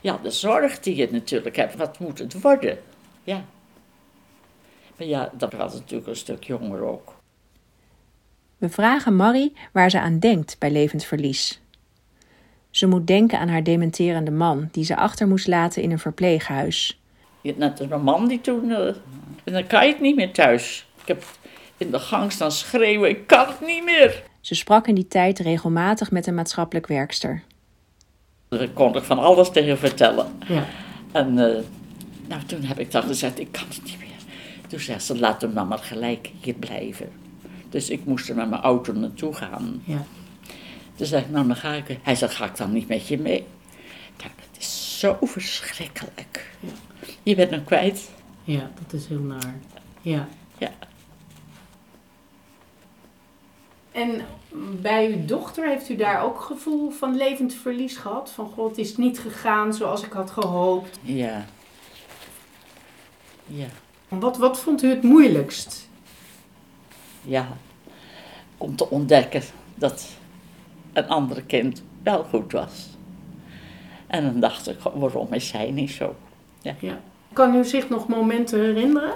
Ja, 0.00 0.18
de 0.22 0.30
zorg 0.30 0.80
die 0.80 0.96
je 0.96 1.08
natuurlijk 1.10 1.56
hebt, 1.56 1.76
wat 1.76 1.98
moet 1.98 2.18
het 2.18 2.40
worden? 2.40 2.78
Ja. 3.22 3.44
Maar 4.96 5.06
ja, 5.06 5.30
dat 5.32 5.52
was 5.52 5.72
natuurlijk 5.72 6.08
een 6.08 6.16
stuk 6.16 6.44
jonger 6.44 6.82
ook. 6.82 7.16
We 8.58 8.68
vragen 8.68 9.16
Marie 9.16 9.56
waar 9.72 9.90
ze 9.90 10.00
aan 10.00 10.18
denkt 10.18 10.58
bij 10.58 10.70
levensverlies. 10.70 11.60
Ze 12.70 12.86
moet 12.86 13.06
denken 13.06 13.38
aan 13.38 13.48
haar 13.48 13.62
dementerende 13.62 14.30
man, 14.30 14.68
die 14.72 14.84
ze 14.84 14.96
achter 14.96 15.28
moest 15.28 15.46
laten 15.46 15.82
in 15.82 15.90
een 15.90 15.98
verpleeghuis. 15.98 17.00
Je 17.40 17.48
hebt 17.48 17.60
net 17.60 17.80
als 17.80 17.88
mijn 17.88 18.02
man 18.02 18.28
die 18.28 18.40
toen... 18.40 18.70
eh, 18.70 18.86
en 19.44 19.52
dan 19.52 19.66
kan 19.66 19.86
je 19.86 19.92
het 19.92 20.00
niet 20.00 20.16
meer 20.16 20.32
thuis. 20.32 20.86
Ik 21.00 21.08
heb 21.08 21.24
in 21.76 21.90
de 21.90 21.98
gang 21.98 22.32
staan 22.32 22.52
schreeuwen, 22.52 23.08
ik 23.08 23.26
kan 23.26 23.46
het 23.46 23.60
niet 23.66 23.84
meer. 23.84 24.22
Ze 24.40 24.54
sprak 24.54 24.86
in 24.86 24.94
die 24.94 25.08
tijd 25.08 25.38
regelmatig 25.38 26.10
met 26.10 26.26
een 26.26 26.34
maatschappelijk 26.34 26.86
werkster. 26.86 27.42
Daar 28.48 28.68
kon 28.68 28.96
ik 28.96 29.02
van 29.02 29.18
alles 29.18 29.50
tegen 29.50 29.78
vertellen. 29.78 30.26
Ja. 30.46 30.66
En 31.12 31.38
eh, 31.38 31.62
nou, 32.28 32.42
toen 32.46 32.62
heb 32.62 32.78
ik 32.78 32.90
dan 32.90 33.02
gezegd, 33.02 33.38
ik 33.38 33.52
kan 33.52 33.64
het 33.68 33.84
niet 33.84 33.98
meer. 33.98 34.08
Toen 34.66 34.80
zei 34.80 34.98
ze, 34.98 35.18
laat 35.18 35.40
hem 35.40 35.54
dan 35.54 35.68
maar 35.68 35.78
gelijk 35.78 36.30
hier 36.40 36.54
blijven. 36.54 37.08
Dus 37.70 37.90
ik 37.90 38.04
moest 38.04 38.28
er 38.28 38.34
met 38.34 38.50
mijn 38.50 38.62
auto 38.62 38.92
naartoe 38.92 39.34
gaan. 39.34 39.82
Ja. 39.84 40.04
Toen 40.98 41.06
zei 41.06 41.22
ik, 41.22 41.30
nou 41.30 41.46
dan 41.46 41.56
ga 41.56 41.72
ik. 41.72 41.98
Hij 42.02 42.14
zei, 42.14 42.30
ga 42.30 42.44
ik 42.44 42.56
dan 42.56 42.72
niet 42.72 42.88
met 42.88 43.08
je 43.08 43.18
mee? 43.18 43.46
Nou, 44.18 44.30
dat 44.36 44.60
is 44.60 44.98
zo 44.98 45.16
verschrikkelijk. 45.20 46.50
Je 47.22 47.34
bent 47.34 47.50
hem 47.50 47.64
kwijt. 47.64 48.10
ja, 48.44 48.70
dat 48.82 49.00
is 49.00 49.06
heel 49.06 49.20
naar. 49.20 49.54
Ja. 50.02 50.28
Ja. 50.58 50.70
En 53.92 54.20
bij 54.80 55.06
uw 55.12 55.24
dochter 55.24 55.68
heeft 55.68 55.88
u 55.88 55.96
daar 55.96 56.22
ook 56.22 56.40
gevoel 56.40 56.90
van 56.90 57.16
levend 57.16 57.54
verlies 57.54 57.96
gehad? 57.96 58.30
Van 58.30 58.50
god, 58.50 58.70
het 58.70 58.78
is 58.78 58.96
niet 58.96 59.18
gegaan 59.18 59.74
zoals 59.74 60.02
ik 60.02 60.12
had 60.12 60.30
gehoopt. 60.30 60.98
Ja. 61.02 61.44
Ja. 63.46 63.68
Wat, 64.08 64.36
wat 64.36 64.60
vond 64.60 64.82
u 64.82 64.88
het 64.88 65.02
moeilijkst? 65.02 65.88
Ja. 67.22 67.56
Om 68.56 68.76
te 68.76 68.90
ontdekken 68.90 69.42
dat 69.74 70.17
een 70.98 71.08
andere 71.08 71.42
kind 71.42 71.82
wel 72.02 72.24
goed 72.24 72.52
was. 72.52 72.88
En 74.06 74.24
dan 74.24 74.40
dacht 74.40 74.68
ik, 74.68 74.78
waarom 74.94 75.32
is 75.32 75.48
zij 75.48 75.70
niet 75.70 75.90
zo? 75.90 76.14
Ja. 76.62 77.00
Kan 77.32 77.54
u 77.54 77.64
zich 77.64 77.88
nog 77.88 78.08
momenten 78.08 78.60
herinneren? 78.60 79.12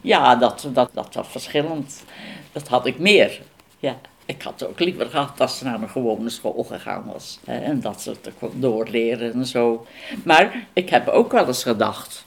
Ja, 0.00 0.36
dat, 0.36 0.68
dat, 0.72 0.90
dat 0.92 1.14
was 1.14 1.28
verschillend. 1.28 2.04
Dat 2.52 2.68
had 2.68 2.86
ik 2.86 2.98
meer. 2.98 3.40
Ja, 3.78 3.96
ik 4.26 4.42
had 4.42 4.66
ook 4.66 4.80
liever 4.80 5.06
gehad 5.06 5.36
dat 5.36 5.50
ze 5.52 5.64
naar 5.64 5.82
een 5.82 5.88
gewone 5.88 6.28
school 6.28 6.64
gegaan 6.64 7.04
was. 7.12 7.38
En 7.44 7.80
dat 7.80 8.02
ze 8.02 8.10
het 8.10 8.30
kon 8.38 8.50
doorleren 8.54 9.32
en 9.32 9.46
zo. 9.46 9.86
Maar 10.24 10.66
ik 10.72 10.90
heb 10.90 11.08
ook 11.08 11.32
wel 11.32 11.46
eens 11.46 11.62
gedacht, 11.62 12.24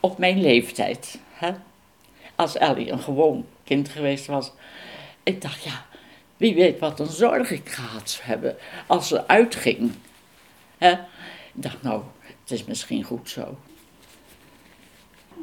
op 0.00 0.18
mijn 0.18 0.40
leeftijd, 0.40 1.18
hè, 1.32 1.50
als 2.34 2.56
Ellie 2.56 2.90
een 2.90 2.98
gewoon 2.98 3.44
kind 3.64 3.88
geweest 3.88 4.26
was. 4.26 4.52
Ik 5.22 5.42
dacht, 5.42 5.62
ja, 5.62 5.86
wie 6.38 6.54
weet 6.54 6.78
wat 6.78 7.00
een 7.00 7.06
zorg 7.06 7.50
ik 7.50 7.68
gehad 7.68 8.20
hebben 8.22 8.56
als 8.86 9.08
ze 9.08 9.26
uitging. 9.28 9.90
Ik 10.78 10.98
dacht, 11.52 11.82
nou, 11.82 12.02
het 12.20 12.50
is 12.50 12.64
misschien 12.64 13.04
goed 13.04 13.30
zo. 13.30 13.56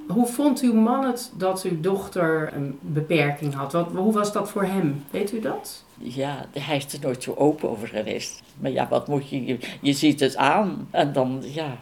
Hoe 0.08 0.28
vond 0.28 0.62
uw 0.62 0.74
man 0.74 1.06
het 1.06 1.32
dat 1.36 1.64
uw 1.64 1.80
dochter 1.80 2.54
een 2.54 2.78
beperking 2.82 3.54
had? 3.54 3.72
Wat, 3.74 3.92
hoe 3.92 4.14
was 4.14 4.32
dat 4.34 4.50
voor 4.50 4.64
hem? 4.64 5.04
Weet 5.12 5.34
u 5.34 5.40
dat? 5.40 5.84
Ja, 5.98 6.46
hij 6.54 6.78
is 6.78 6.94
er 6.94 7.00
nooit 7.02 7.24
zo 7.24 7.34
open 7.34 7.70
over 7.70 7.88
geweest. 7.88 8.42
Maar 8.58 8.72
ja, 8.72 8.88
wat 8.88 9.08
moet 9.08 9.30
je, 9.30 9.46
je, 9.46 9.58
je 9.82 9.94
ziet 9.94 10.20
het 10.20 10.36
aan 10.36 10.88
en 10.92 11.14
dan, 11.14 11.42
ja, 11.44 11.78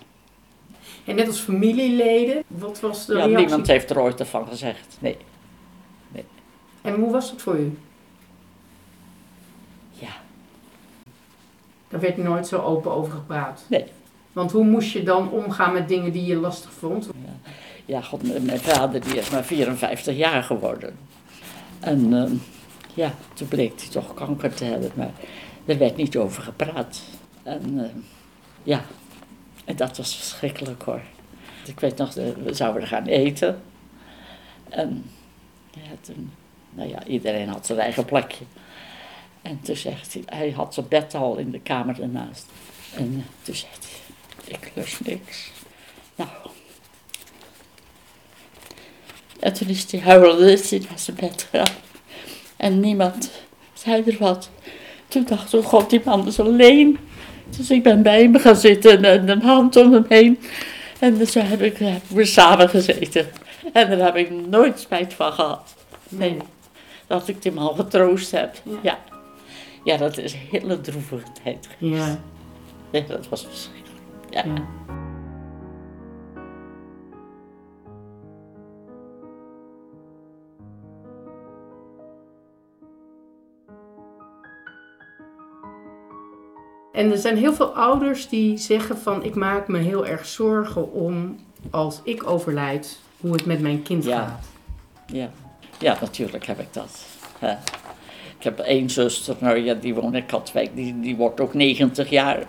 En 1.06 1.15
net 1.15 1.28
als 1.28 1.39
familieleden, 1.39 2.43
wat 2.47 2.80
was 2.80 3.06
de 3.06 3.13
ja 3.13 3.19
reactie? 3.19 3.38
niemand 3.38 3.67
heeft 3.67 3.89
er 3.89 3.99
ooit 4.02 4.28
van 4.28 4.47
gezegd. 4.47 4.97
Nee, 4.99 5.17
En 6.82 6.93
hoe 6.95 7.12
was 7.12 7.32
dat 7.32 7.41
voor 7.41 7.58
u? 7.60 7.78
ja, 9.91 10.12
Daar 11.93 12.01
werd 12.01 12.17
nooit 12.17 12.47
zo 12.47 12.62
open 12.62 12.91
over 12.91 13.12
gepraat. 13.12 13.65
Nee. 13.67 13.86
Want 14.32 14.51
hoe 14.51 14.63
moest 14.63 14.91
je 14.91 15.03
dan 15.03 15.32
omgaan 15.32 15.73
met 15.73 15.88
dingen 15.88 16.12
die 16.12 16.25
je 16.25 16.36
lastig 16.36 16.71
vond? 16.71 17.10
ja, 17.86 18.01
god, 18.01 18.43
mijn 18.43 18.60
vader 18.60 19.01
die 19.01 19.17
is 19.17 19.29
maar 19.29 19.43
54 19.43 20.15
jaar 20.15 20.43
geworden. 20.43 20.97
En 21.79 22.13
eh, 22.13 22.32
ja, 22.93 23.13
toen 23.34 23.47
bleek 23.47 23.79
hij 23.79 23.89
toch 23.89 24.13
kanker 24.13 24.53
te 24.53 24.63
hebben, 24.63 24.91
maar 24.95 25.12
er 25.65 25.77
werd 25.77 25.95
niet 25.95 26.17
over 26.17 26.43
gepraat. 26.43 27.01
En 27.43 27.79
eh, 27.84 27.89
ja, 28.63 28.82
en 29.65 29.75
dat 29.75 29.97
was 29.97 30.15
verschrikkelijk 30.15 30.84
hoor. 30.84 31.01
Ik 31.65 31.79
weet 31.79 31.97
nog, 31.97 32.15
eh, 32.15 32.25
we 32.43 32.53
zouden 32.53 32.88
gaan 32.88 33.06
eten. 33.06 33.62
En 34.69 35.06
ja, 35.71 35.91
toen, 36.01 36.32
nou 36.69 36.89
ja, 36.89 37.06
iedereen 37.06 37.47
had 37.47 37.65
zijn 37.65 37.79
eigen 37.79 38.06
plekje. 38.06 38.45
En 39.43 39.60
toen 39.62 39.75
zegt 39.75 40.13
hij, 40.13 40.23
hij 40.25 40.51
had 40.51 40.73
zijn 40.73 40.88
bed 40.88 41.13
al 41.13 41.38
in 41.38 41.51
de 41.51 41.60
kamer 41.60 42.01
ernaast. 42.01 42.45
En 42.95 43.13
eh, 43.17 43.43
toen 43.43 43.56
zegt 43.56 43.88
hij, 43.89 44.56
ik 44.56 44.71
lust 44.73 45.06
niks. 45.06 45.51
Nou. 46.15 46.29
En 49.39 49.53
toen 49.53 49.67
is 49.67 49.91
hij 49.91 49.99
huilende 49.99 50.51
is 50.51 50.69
hij 50.69 50.79
naar 50.89 50.99
zijn 50.99 51.17
bed 51.19 51.47
gegaan. 51.49 51.75
En 52.58 52.79
niemand 52.79 53.32
zei 53.73 54.03
er 54.06 54.15
wat. 54.19 54.49
Toen 55.08 55.23
dacht 55.23 55.53
ik, 55.53 55.60
oh 55.60 55.65
god, 55.65 55.89
die 55.89 56.01
man 56.06 56.27
is 56.27 56.39
alleen. 56.39 56.99
Dus 57.58 57.69
ik 57.69 57.84
ben 57.84 58.01
bij 58.01 58.21
hem 58.21 58.39
gaan 58.39 58.56
zitten 58.56 59.03
en 59.03 59.29
een 59.29 59.41
hand 59.41 59.75
om 59.75 59.93
hem 59.93 60.06
heen. 60.08 60.39
En 60.99 61.27
zo 61.27 61.39
heb 61.39 61.62
ik, 61.62 61.77
hebben 61.77 62.15
we 62.15 62.25
samen 62.25 62.69
gezeten. 62.69 63.32
En 63.73 63.89
daar 63.89 64.06
heb 64.06 64.15
ik 64.15 64.29
nooit 64.47 64.79
spijt 64.79 65.13
van 65.13 65.34
gehad. 65.34 65.75
Nee, 66.10 66.38
dat 67.08 67.27
ik 67.27 67.41
die 67.41 67.51
man 67.51 67.75
getroost 67.75 68.32
heb. 68.32 68.56
Ja. 68.82 68.99
Ja. 69.84 69.98
Dat 69.98 70.17
is 70.17 70.34
een 70.34 70.39
hele 70.39 70.82
droevige 70.82 71.26
tijd 71.43 71.69
geweest. 71.78 72.17
Ja. 72.91 73.00
Dat 73.02 73.28
was 73.30 73.46
verschrikkelijk. 73.46 74.02
Ja. 74.30 74.43
ja. 74.46 74.67
En 86.93 87.12
er 87.12 87.17
zijn 87.17 87.38
heel 87.38 87.54
veel 87.54 87.76
ouders 87.76 88.30
die 88.30 88.58
zeggen 88.58 88.98
van 88.98 89.24
ik 89.24 89.36
maak 89.36 89.67
me 89.67 89.78
heel 89.78 90.06
erg 90.06 90.26
zorgen 90.26 90.91
om 90.91 91.36
als 91.72 92.00
ik 92.04 92.28
overlijd 92.28 93.00
hoe 93.19 93.32
het 93.32 93.46
met 93.46 93.62
mijn 93.62 93.82
kind 93.84 94.04
Ja. 94.04 94.17
gaat. 94.26 94.46
Ja. 95.06 95.30
ja, 95.80 95.98
natuurlijk 96.02 96.46
heb 96.46 96.60
ik 96.60 96.74
dat. 96.74 97.06
Ik 98.43 98.49
heb 98.58 98.65
één 98.65 98.89
zuster, 98.89 99.36
nou 99.39 99.58
ja, 99.58 99.73
die 99.73 99.93
woont 99.93 100.13
in 100.13 100.25
Katwijk, 100.25 100.75
die, 100.75 100.99
die 100.99 101.15
wordt 101.15 101.39
ook 101.39 101.53
90 101.53 102.10
jaar. 102.10 102.47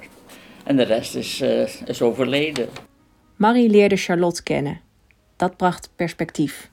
En 0.65 0.77
de 0.77 0.83
rest 0.83 1.15
is, 1.15 1.41
eh, 1.41 1.87
is 1.87 2.03
overleden. 2.03 2.69
Marie 3.37 3.69
leerde 3.69 3.97
Charlotte 3.97 4.43
kennen. 4.43 4.81
Dat 5.37 5.57
bracht 5.57 5.91
perspectief. 5.97 6.71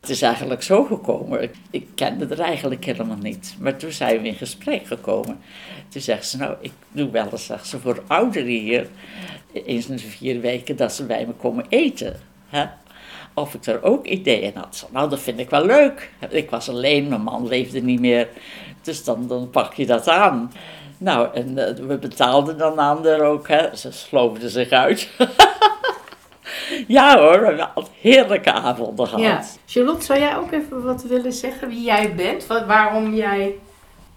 Het 0.00 0.10
is 0.10 0.22
eigenlijk 0.22 0.62
zo 0.62 0.84
gekomen. 0.84 1.42
Ik, 1.42 1.54
ik 1.70 1.86
kende 1.94 2.26
er 2.26 2.40
eigenlijk 2.40 2.84
helemaal 2.84 3.16
niet. 3.16 3.56
Maar 3.58 3.76
toen 3.76 3.92
zijn 3.92 4.22
we 4.22 4.28
in 4.28 4.34
gesprek 4.34 4.86
gekomen. 4.86 5.38
Toen 5.88 6.02
zegt 6.02 6.26
ze, 6.26 6.36
nou, 6.36 6.56
ik 6.60 6.72
doe 6.90 7.10
wel 7.10 7.28
eens 7.30 7.46
zegt 7.46 7.66
ze, 7.66 7.78
voor 7.78 8.02
ouderen 8.06 8.48
hier, 8.48 8.88
eens 9.52 9.88
in 9.88 9.96
de 9.96 10.02
vier 10.02 10.40
weken, 10.40 10.76
dat 10.76 10.92
ze 10.92 11.06
bij 11.06 11.26
me 11.26 11.32
komen 11.32 11.66
eten. 11.68 12.20
Hè? 12.48 12.66
Of 13.34 13.54
ik 13.54 13.66
er 13.66 13.82
ook 13.82 14.06
ideeën 14.06 14.52
had. 14.54 14.88
Nou, 14.90 15.10
dat 15.10 15.20
vind 15.20 15.38
ik 15.38 15.50
wel 15.50 15.66
leuk. 15.66 16.10
Ik 16.28 16.50
was 16.50 16.68
alleen, 16.68 17.08
mijn 17.08 17.22
man 17.22 17.46
leefde 17.46 17.80
niet 17.80 18.00
meer. 18.00 18.28
Dus 18.82 19.04
dan, 19.04 19.26
dan 19.26 19.50
pak 19.50 19.74
je 19.74 19.86
dat 19.86 20.08
aan. 20.08 20.52
Nou, 20.98 21.28
en 21.34 21.58
eh, 21.58 21.86
we 21.86 21.98
betaalden 21.98 22.58
dan 22.58 22.80
aan 22.80 23.06
er 23.06 23.22
ook. 23.22 23.48
Hè. 23.48 23.76
Ze 23.76 23.92
sloofden 23.92 24.50
zich 24.50 24.70
uit. 24.70 25.08
ja 26.88 27.18
hoor, 27.18 27.40
we 27.40 27.46
hebben 27.46 27.74
altijd 27.74 27.96
heerlijke 28.00 28.52
avonden 28.52 29.06
gehad. 29.06 29.22
Ja. 29.22 29.42
Charlotte, 29.66 30.04
zou 30.04 30.18
jij 30.18 30.36
ook 30.36 30.52
even 30.52 30.82
wat 30.82 31.02
willen 31.02 31.32
zeggen 31.32 31.68
wie 31.68 31.82
jij 31.82 32.14
bent? 32.14 32.46
Wat, 32.46 32.66
waarom 32.66 33.14
jij 33.14 33.54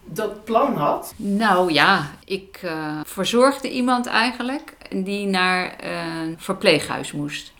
dat 0.06 0.43
plan 0.43 0.75
had? 0.75 1.13
Nou 1.17 1.73
ja, 1.73 2.10
ik 2.25 2.60
eh, 2.63 2.99
verzorgde 3.06 3.71
iemand 3.71 4.06
eigenlijk 4.06 4.78
die 4.89 5.28
naar 5.28 5.75
een 5.84 6.36
verpleeghuis 6.39 7.12
moest. 7.12 7.54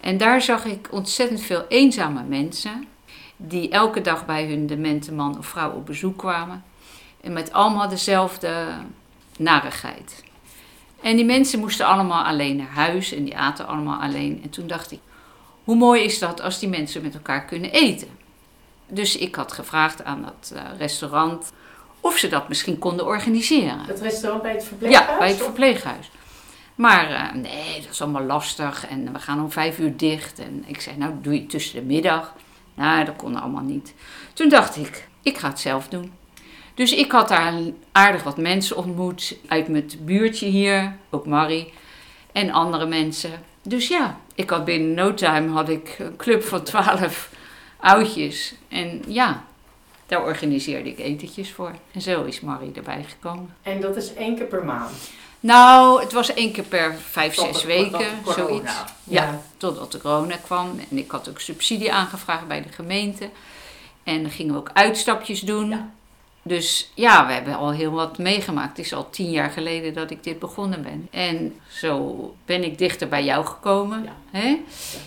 En 0.00 0.18
daar 0.18 0.42
zag 0.42 0.64
ik 0.64 0.88
ontzettend 0.90 1.40
veel 1.40 1.64
eenzame 1.68 2.22
mensen 2.22 2.84
die 3.36 3.68
elke 3.68 4.00
dag 4.00 4.26
bij 4.26 4.46
hun 4.46 4.66
demente 4.66 5.12
man 5.12 5.38
of 5.38 5.46
vrouw 5.46 5.72
op 5.72 5.86
bezoek 5.86 6.18
kwamen. 6.18 6.64
En 7.20 7.32
met 7.32 7.52
allemaal 7.52 7.88
dezelfde 7.88 8.66
narigheid. 9.38 10.24
En 11.00 11.16
die 11.16 11.24
mensen 11.24 11.58
moesten 11.58 11.86
allemaal 11.86 12.24
alleen 12.24 12.56
naar 12.56 12.70
huis 12.74 13.12
en 13.12 13.24
die 13.24 13.36
aten 13.36 13.66
allemaal 13.66 14.00
alleen. 14.00 14.40
En 14.42 14.50
toen 14.50 14.66
dacht 14.66 14.90
ik, 14.90 15.00
hoe 15.64 15.76
mooi 15.76 16.02
is 16.02 16.18
dat 16.18 16.40
als 16.40 16.58
die 16.58 16.68
mensen 16.68 17.02
met 17.02 17.14
elkaar 17.14 17.44
kunnen 17.44 17.70
eten? 17.70 18.08
Dus 18.86 19.16
ik 19.16 19.34
had 19.34 19.52
gevraagd 19.52 20.04
aan 20.04 20.22
dat 20.22 20.52
eh, 20.54 20.62
restaurant 20.78 21.52
of 22.00 22.16
ze 22.16 22.28
dat 22.28 22.48
misschien 22.48 22.78
konden 22.78 23.06
organiseren. 23.06 23.80
Het 23.80 24.00
restaurant 24.00 24.42
bij 24.42 24.52
het 24.52 24.64
verpleeghuis? 24.64 25.08
Ja, 25.08 25.18
bij 25.18 25.28
het 25.28 25.42
verpleeghuis. 25.42 26.10
Maar 26.76 27.10
eh, 27.10 27.32
nee, 27.32 27.80
dat 27.80 27.90
is 27.90 28.02
allemaal 28.02 28.22
lastig 28.22 28.86
en 28.86 29.12
we 29.12 29.18
gaan 29.18 29.40
om 29.40 29.50
vijf 29.50 29.78
uur 29.78 29.96
dicht. 29.96 30.38
En 30.38 30.64
ik 30.66 30.80
zei, 30.80 30.96
nou 30.96 31.12
doe 31.20 31.34
je 31.34 31.46
tussen 31.46 31.74
de 31.74 31.86
middag. 31.86 32.34
Nou, 32.74 33.04
dat 33.04 33.16
kon 33.16 33.40
allemaal 33.40 33.62
niet. 33.62 33.94
Toen 34.32 34.48
dacht 34.48 34.76
ik, 34.76 35.08
ik 35.22 35.38
ga 35.38 35.48
het 35.48 35.60
zelf 35.60 35.88
doen. 35.88 36.12
Dus 36.74 36.92
ik 36.92 37.12
had 37.12 37.28
daar 37.28 37.54
aardig 37.92 38.22
wat 38.22 38.36
mensen 38.36 38.76
ontmoet 38.76 39.36
uit 39.46 39.68
mijn 39.68 39.90
buurtje 40.00 40.46
hier, 40.46 40.96
ook 41.10 41.26
Marie 41.26 41.72
en 42.32 42.50
andere 42.50 42.86
mensen. 42.86 43.30
Dus 43.62 43.88
ja, 43.88 44.18
ik 44.34 44.50
had 44.50 44.64
binnen 44.64 44.94
no 44.94 45.14
time 45.14 45.48
had 45.48 45.68
ik 45.68 45.96
een 45.98 46.16
club 46.16 46.42
van 46.42 46.62
twaalf 46.62 47.30
oudjes. 47.76 48.54
En 48.68 49.02
ja, 49.06 49.44
daar 50.06 50.22
organiseerde 50.22 50.90
ik 50.90 50.98
etentjes 50.98 51.52
voor. 51.52 51.72
En 51.92 52.00
zo 52.00 52.24
is 52.24 52.40
Marie 52.40 52.72
erbij 52.72 53.04
gekomen. 53.04 53.54
En 53.62 53.80
dat 53.80 53.96
is 53.96 54.14
één 54.14 54.36
keer 54.36 54.46
per 54.46 54.64
maand? 54.64 55.10
Nou, 55.40 56.00
het 56.00 56.12
was 56.12 56.34
één 56.34 56.52
keer 56.52 56.64
per 56.64 56.94
vijf, 57.10 57.34
Tot 57.34 57.44
zes 57.46 57.60
de- 57.60 57.66
weken, 57.66 58.06
zoiets. 58.36 58.72
Ja, 59.04 59.40
totdat 59.56 59.92
de 59.92 60.00
corona 60.00 60.36
kwam. 60.36 60.80
En 60.90 60.98
ik 60.98 61.10
had 61.10 61.28
ook 61.28 61.40
subsidie 61.40 61.92
aangevraagd 61.92 62.48
bij 62.48 62.62
de 62.62 62.68
gemeente. 62.72 63.30
En 64.04 64.22
dan 64.22 64.30
gingen 64.30 64.52
we 64.52 64.58
ook 64.58 64.70
uitstapjes 64.72 65.40
doen. 65.40 65.90
Dus 66.42 66.90
ja, 66.94 67.26
we 67.26 67.32
hebben 67.32 67.56
al 67.56 67.70
heel 67.72 67.90
wat 67.90 68.18
meegemaakt. 68.18 68.76
Het 68.76 68.86
is 68.86 68.92
al 68.94 69.10
tien 69.10 69.30
jaar 69.30 69.50
geleden 69.50 69.94
dat 69.94 70.10
ik 70.10 70.24
dit 70.24 70.38
begonnen 70.38 70.82
ben. 70.82 71.08
En 71.10 71.60
zo 71.68 72.34
ben 72.44 72.64
ik 72.64 72.78
dichter 72.78 73.08
bij 73.08 73.24
jou 73.24 73.46
gekomen. 73.46 74.02
Ja. 74.02 74.12
Hè? 74.38 74.58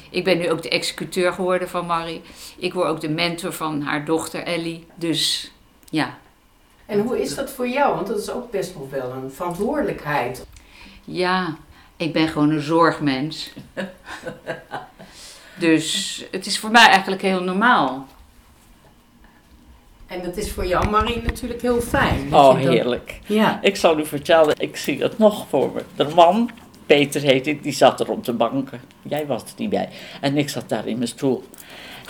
Ik 0.10 0.24
ben 0.24 0.38
nu 0.38 0.52
ook 0.52 0.62
de 0.62 0.70
executeur 0.70 1.34
geworden 1.34 1.70
van 1.70 1.86
Marie. 1.86 2.22
Ik 2.58 2.74
word 2.74 2.88
ook 2.88 3.02
de 3.02 3.10
mentor 3.10 3.54
van 3.54 3.82
haar 3.82 4.06
dochter 4.06 4.44
Ellie. 4.44 4.86
Dus 4.96 5.52
ja, 5.90 6.18
En 6.90 7.00
hoe 7.00 7.22
is 7.22 7.36
dat 7.36 7.52
voor 7.52 7.68
jou? 7.68 7.96
Want 7.96 8.08
dat 8.08 8.20
is 8.20 8.32
ook 8.32 8.52
best 8.52 8.74
wel 8.74 8.90
wel 8.90 9.12
een 9.12 9.32
verantwoordelijkheid. 9.32 10.46
Ja, 11.04 11.58
ik 11.98 12.14
ben 12.14 12.28
gewoon 12.28 12.50
een 12.50 12.62
zorgmens. 12.62 13.54
dus 15.60 16.26
het 16.32 16.46
is 16.46 16.60
voor 16.60 16.72
mij 16.72 16.88
eigenlijk 16.88 17.22
heel 17.22 17.44
normaal. 17.44 18.08
En 20.08 20.24
dat 20.24 20.38
is 20.38 20.52
voor 20.52 20.66
jou, 20.66 20.90
Marie, 20.90 21.22
natuurlijk 21.22 21.62
heel 21.62 21.82
fijn. 21.82 22.30
dat 22.30 22.40
Oh, 22.40 22.58
heerlijk. 22.58 23.20
Ja. 23.26 23.60
Ik 23.62 23.76
zal 23.76 24.00
u 24.00 24.06
vertellen, 24.06 24.56
ik 24.60 24.78
zie 24.78 25.02
het 25.02 25.18
nog 25.18 25.48
voor 25.48 25.72
me. 25.74 25.84
De 25.96 26.08
man, 26.16 26.50
Peter 26.86 27.22
heet 27.22 27.48
ik, 27.48 27.64
die 27.64 27.74
zat 27.74 28.00
er 28.00 28.10
op 28.10 28.26
de 28.26 28.34
banken. 28.34 28.82
Jij 29.02 29.26
was 29.26 29.42
er 29.42 29.54
niet 29.58 29.70
bij. 29.70 29.90
En 30.22 30.38
ik 30.38 30.50
zat 30.50 30.70
daar 30.70 30.88
in 30.88 30.98
mijn 30.98 31.10
stoel. 31.10 31.44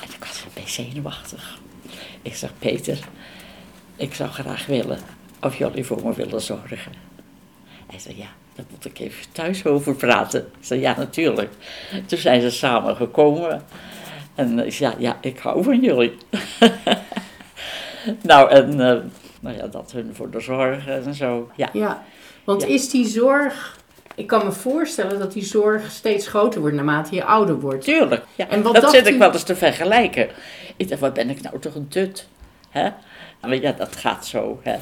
En 0.02 0.10
ik 0.10 0.26
was 0.26 0.44
een 0.44 0.52
beetje 0.54 0.84
zenuwachtig. 0.84 1.60
Ik 2.22 2.36
zeg, 2.36 2.52
Peter, 2.60 3.00
ik 4.00 4.14
zou 4.14 4.30
graag 4.30 4.66
willen 4.66 5.00
of 5.42 5.58
jullie 5.58 5.86
voor 5.86 6.02
me 6.04 6.14
willen 6.14 6.42
zorgen. 6.42 6.92
Hij 7.88 8.00
zei, 8.00 8.18
ja, 8.18 8.28
daar 8.56 8.66
moet 8.72 8.86
ik 8.86 9.00
even 9.00 9.26
thuis 9.32 9.66
over 9.66 9.96
praten. 9.96 10.40
Ik 10.40 10.66
zei, 10.66 10.80
ja, 10.80 10.96
natuurlijk. 10.98 11.50
Toen 12.06 12.18
zijn 12.20 12.42
ze 12.42 12.50
samen 12.52 12.96
gekomen. 12.96 13.64
En 14.36 14.60
ik 14.66 14.74
zei, 14.74 14.92
ja, 14.92 14.98
ja, 15.00 15.18
ik 15.22 15.40
hou 15.40 15.64
van 15.64 15.80
jullie. 15.82 16.18
nou, 18.22 18.50
en 18.52 18.72
eh, 18.72 18.98
nou 19.40 19.58
ja, 19.58 19.68
dat 19.68 19.92
hun 19.92 20.10
voor 20.16 20.30
de 20.30 20.40
zorg 20.40 20.88
en 20.88 21.14
zo. 21.14 21.50
Ja, 21.56 21.70
ja. 21.74 22.04
Want 22.44 22.62
Ja. 22.62 22.68
is 22.68 22.90
die 22.90 23.08
zorg... 23.08 23.78
Ik 24.16 24.28
kan 24.28 24.46
me 24.46 24.52
voorstellen 24.52 25.20
dat 25.20 25.34
die 25.34 25.44
zorg 25.46 25.92
steeds 25.92 26.28
groter 26.28 26.60
wordt 26.62 26.76
naarmate 26.76 27.16
je 27.16 27.24
ouder 27.24 27.60
wordt. 27.60 27.84
tuurlijk. 27.84 28.24
Ja. 28.36 28.48
En 28.50 28.62
wat 28.62 28.76
dat 28.76 28.92
zit 28.92 29.08
ik 29.08 29.18
wel 29.18 29.32
eens 29.32 29.44
te 29.44 29.56
vergelijken. 29.56 30.30
Ik 30.78 30.90
dacht, 30.90 31.02
wat 31.02 31.14
ben 31.14 31.30
ik 31.30 31.42
nou 31.42 31.60
toch 31.60 31.76
een 31.76 31.88
tut? 31.88 32.28
Hè? 32.70 32.90
Maar 33.42 33.56
ja, 33.56 33.72
dat 33.72 33.96
gaat 33.96 34.26
zo. 34.26 34.60
Hè? 34.64 34.78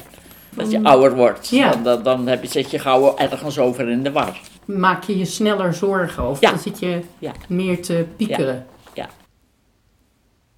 Dat 0.50 0.70
je 0.70 0.82
ouder 0.82 1.14
wordt. 1.16 1.48
Ja. 1.48 1.70
Dan, 1.70 1.82
dan, 1.82 2.02
dan 2.02 2.26
heb 2.26 2.42
je, 2.42 2.48
zit 2.48 2.70
je 2.70 2.78
gauw 2.78 3.16
ergens 3.16 3.58
over 3.58 3.88
in 3.88 4.02
de 4.02 4.12
war. 4.12 4.40
Maak 4.64 5.04
je 5.04 5.18
je 5.18 5.24
sneller 5.24 5.74
zorgen 5.74 6.28
of 6.28 6.40
Ja. 6.40 6.50
dan 6.50 6.58
zit 6.58 6.78
je 6.78 7.02
Ja. 7.18 7.32
meer 7.48 7.82
te 7.82 8.06
piekeren? 8.16 8.66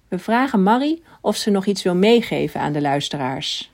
We 0.07 0.19
vragen 0.19 0.63
Marie 0.63 1.03
of 1.21 1.35
ze 1.35 1.49
nog 1.49 1.65
iets 1.65 1.83
wil 1.83 1.95
meegeven 1.95 2.61
aan 2.61 2.73
de 2.73 2.81
luisteraars. 2.81 3.71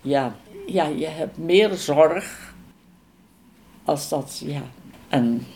Ja, 0.00 0.34
ja, 0.66 0.84
je 0.86 1.06
hebt 1.06 1.38
meer 1.38 1.74
zorg 1.74 2.54
als 3.84 4.08
dat, 4.08 4.42
ja. 4.44 4.62
En 5.08 5.46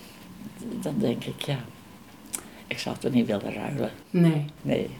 dan 0.58 0.94
denk 0.98 1.24
ik, 1.24 1.42
ja, 1.42 1.58
ik 2.66 2.78
zou 2.78 2.94
het 2.94 3.04
er 3.04 3.10
niet 3.10 3.26
willen 3.26 3.54
ruilen. 3.54 3.90
Nee. 4.10 4.44
Nee. 4.62 4.90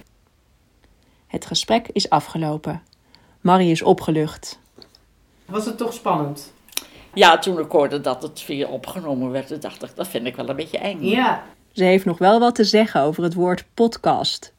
Het 1.32 1.46
gesprek 1.46 1.88
is 1.88 2.10
afgelopen. 2.10 2.82
Marie 3.40 3.70
is 3.70 3.82
opgelucht. 3.82 4.58
Was 5.44 5.64
het 5.64 5.78
toch 5.78 5.92
spannend? 5.92 6.52
Ja, 7.14 7.38
toen 7.38 7.58
ik 7.58 7.70
hoorde 7.70 8.00
dat 8.00 8.22
het 8.22 8.40
via 8.40 8.66
opgenomen 8.68 9.30
werd, 9.30 9.62
dacht 9.62 9.82
ik, 9.82 9.90
dat 9.94 10.08
vind 10.08 10.26
ik 10.26 10.36
wel 10.36 10.48
een 10.48 10.56
beetje 10.56 10.78
eng. 10.78 11.00
Ja. 11.00 11.44
Ze 11.72 11.84
heeft 11.84 12.04
nog 12.04 12.18
wel 12.18 12.40
wat 12.40 12.54
te 12.54 12.64
zeggen 12.64 13.00
over 13.00 13.22
het 13.22 13.34
woord 13.34 13.64
podcast. 13.74 14.52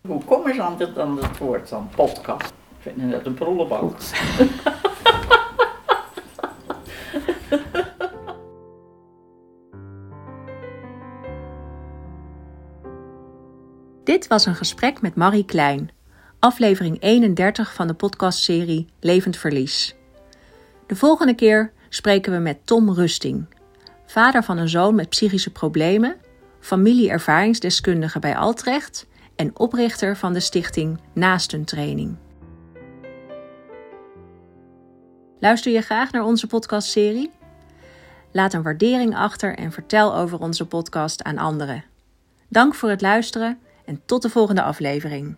Hoe 0.00 0.24
komen 0.24 0.54
ze 0.54 0.62
aan 0.62 0.76
dit 0.76 0.96
het 0.96 1.38
woord 1.38 1.68
dan 1.68 1.88
podcast? 1.94 2.48
Ik 2.48 2.78
vind 2.78 3.00
het 3.00 3.06
net 3.06 3.26
een 3.26 3.34
prullenbak. 3.34 3.96
Dit 14.18 14.26
was 14.28 14.46
een 14.46 14.54
gesprek 14.54 15.00
met 15.00 15.14
Marie 15.14 15.44
Klein, 15.44 15.90
aflevering 16.38 17.02
31 17.02 17.74
van 17.74 17.86
de 17.86 17.94
podcastserie 17.94 18.86
Levend 19.00 19.36
Verlies. 19.36 19.94
De 20.86 20.96
volgende 20.96 21.34
keer 21.34 21.72
spreken 21.88 22.32
we 22.32 22.38
met 22.38 22.66
Tom 22.66 22.92
Rusting, 22.92 23.46
vader 24.06 24.44
van 24.44 24.58
een 24.58 24.68
zoon 24.68 24.94
met 24.94 25.08
psychische 25.08 25.50
problemen, 25.50 26.16
familie-ervaringsdeskundige 26.60 28.18
bij 28.18 28.36
Altrecht 28.36 29.06
en 29.36 29.58
oprichter 29.58 30.16
van 30.16 30.32
de 30.32 30.40
stichting 30.40 31.00
Naastentraining. 31.12 32.16
Luister 35.38 35.72
je 35.72 35.80
graag 35.80 36.12
naar 36.12 36.24
onze 36.24 36.46
podcastserie? 36.46 37.30
Laat 38.32 38.52
een 38.52 38.62
waardering 38.62 39.16
achter 39.16 39.56
en 39.56 39.72
vertel 39.72 40.14
over 40.16 40.38
onze 40.38 40.66
podcast 40.66 41.22
aan 41.22 41.38
anderen. 41.38 41.84
Dank 42.48 42.74
voor 42.74 42.90
het 42.90 43.00
luisteren 43.00 43.58
en 43.88 44.02
tot 44.06 44.22
de 44.22 44.30
volgende 44.30 44.62
aflevering. 44.62 45.36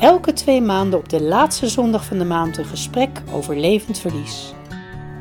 Elke 0.00 0.32
twee 0.32 0.60
maanden 0.60 0.98
op 0.98 1.08
de 1.08 1.22
laatste 1.22 1.68
zondag 1.68 2.04
van 2.04 2.18
de 2.18 2.24
maand 2.24 2.56
een 2.56 2.64
gesprek 2.64 3.22
over 3.32 3.56
levend 3.56 3.98
verlies. 3.98 4.54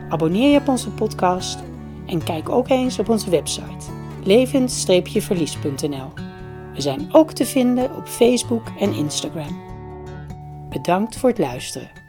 Abonneer 0.09 0.51
je 0.51 0.59
op 0.59 0.67
onze 0.67 0.89
podcast 0.89 1.59
en 2.05 2.23
kijk 2.23 2.49
ook 2.49 2.69
eens 2.69 2.99
op 2.99 3.09
onze 3.09 3.29
website 3.29 3.85
levend-verlies.nl. 4.23 6.13
We 6.73 6.81
zijn 6.81 7.13
ook 7.13 7.31
te 7.31 7.45
vinden 7.45 7.95
op 7.95 8.07
Facebook 8.07 8.67
en 8.79 8.93
Instagram. 8.93 9.61
Bedankt 10.69 11.17
voor 11.17 11.29
het 11.29 11.39
luisteren. 11.39 12.00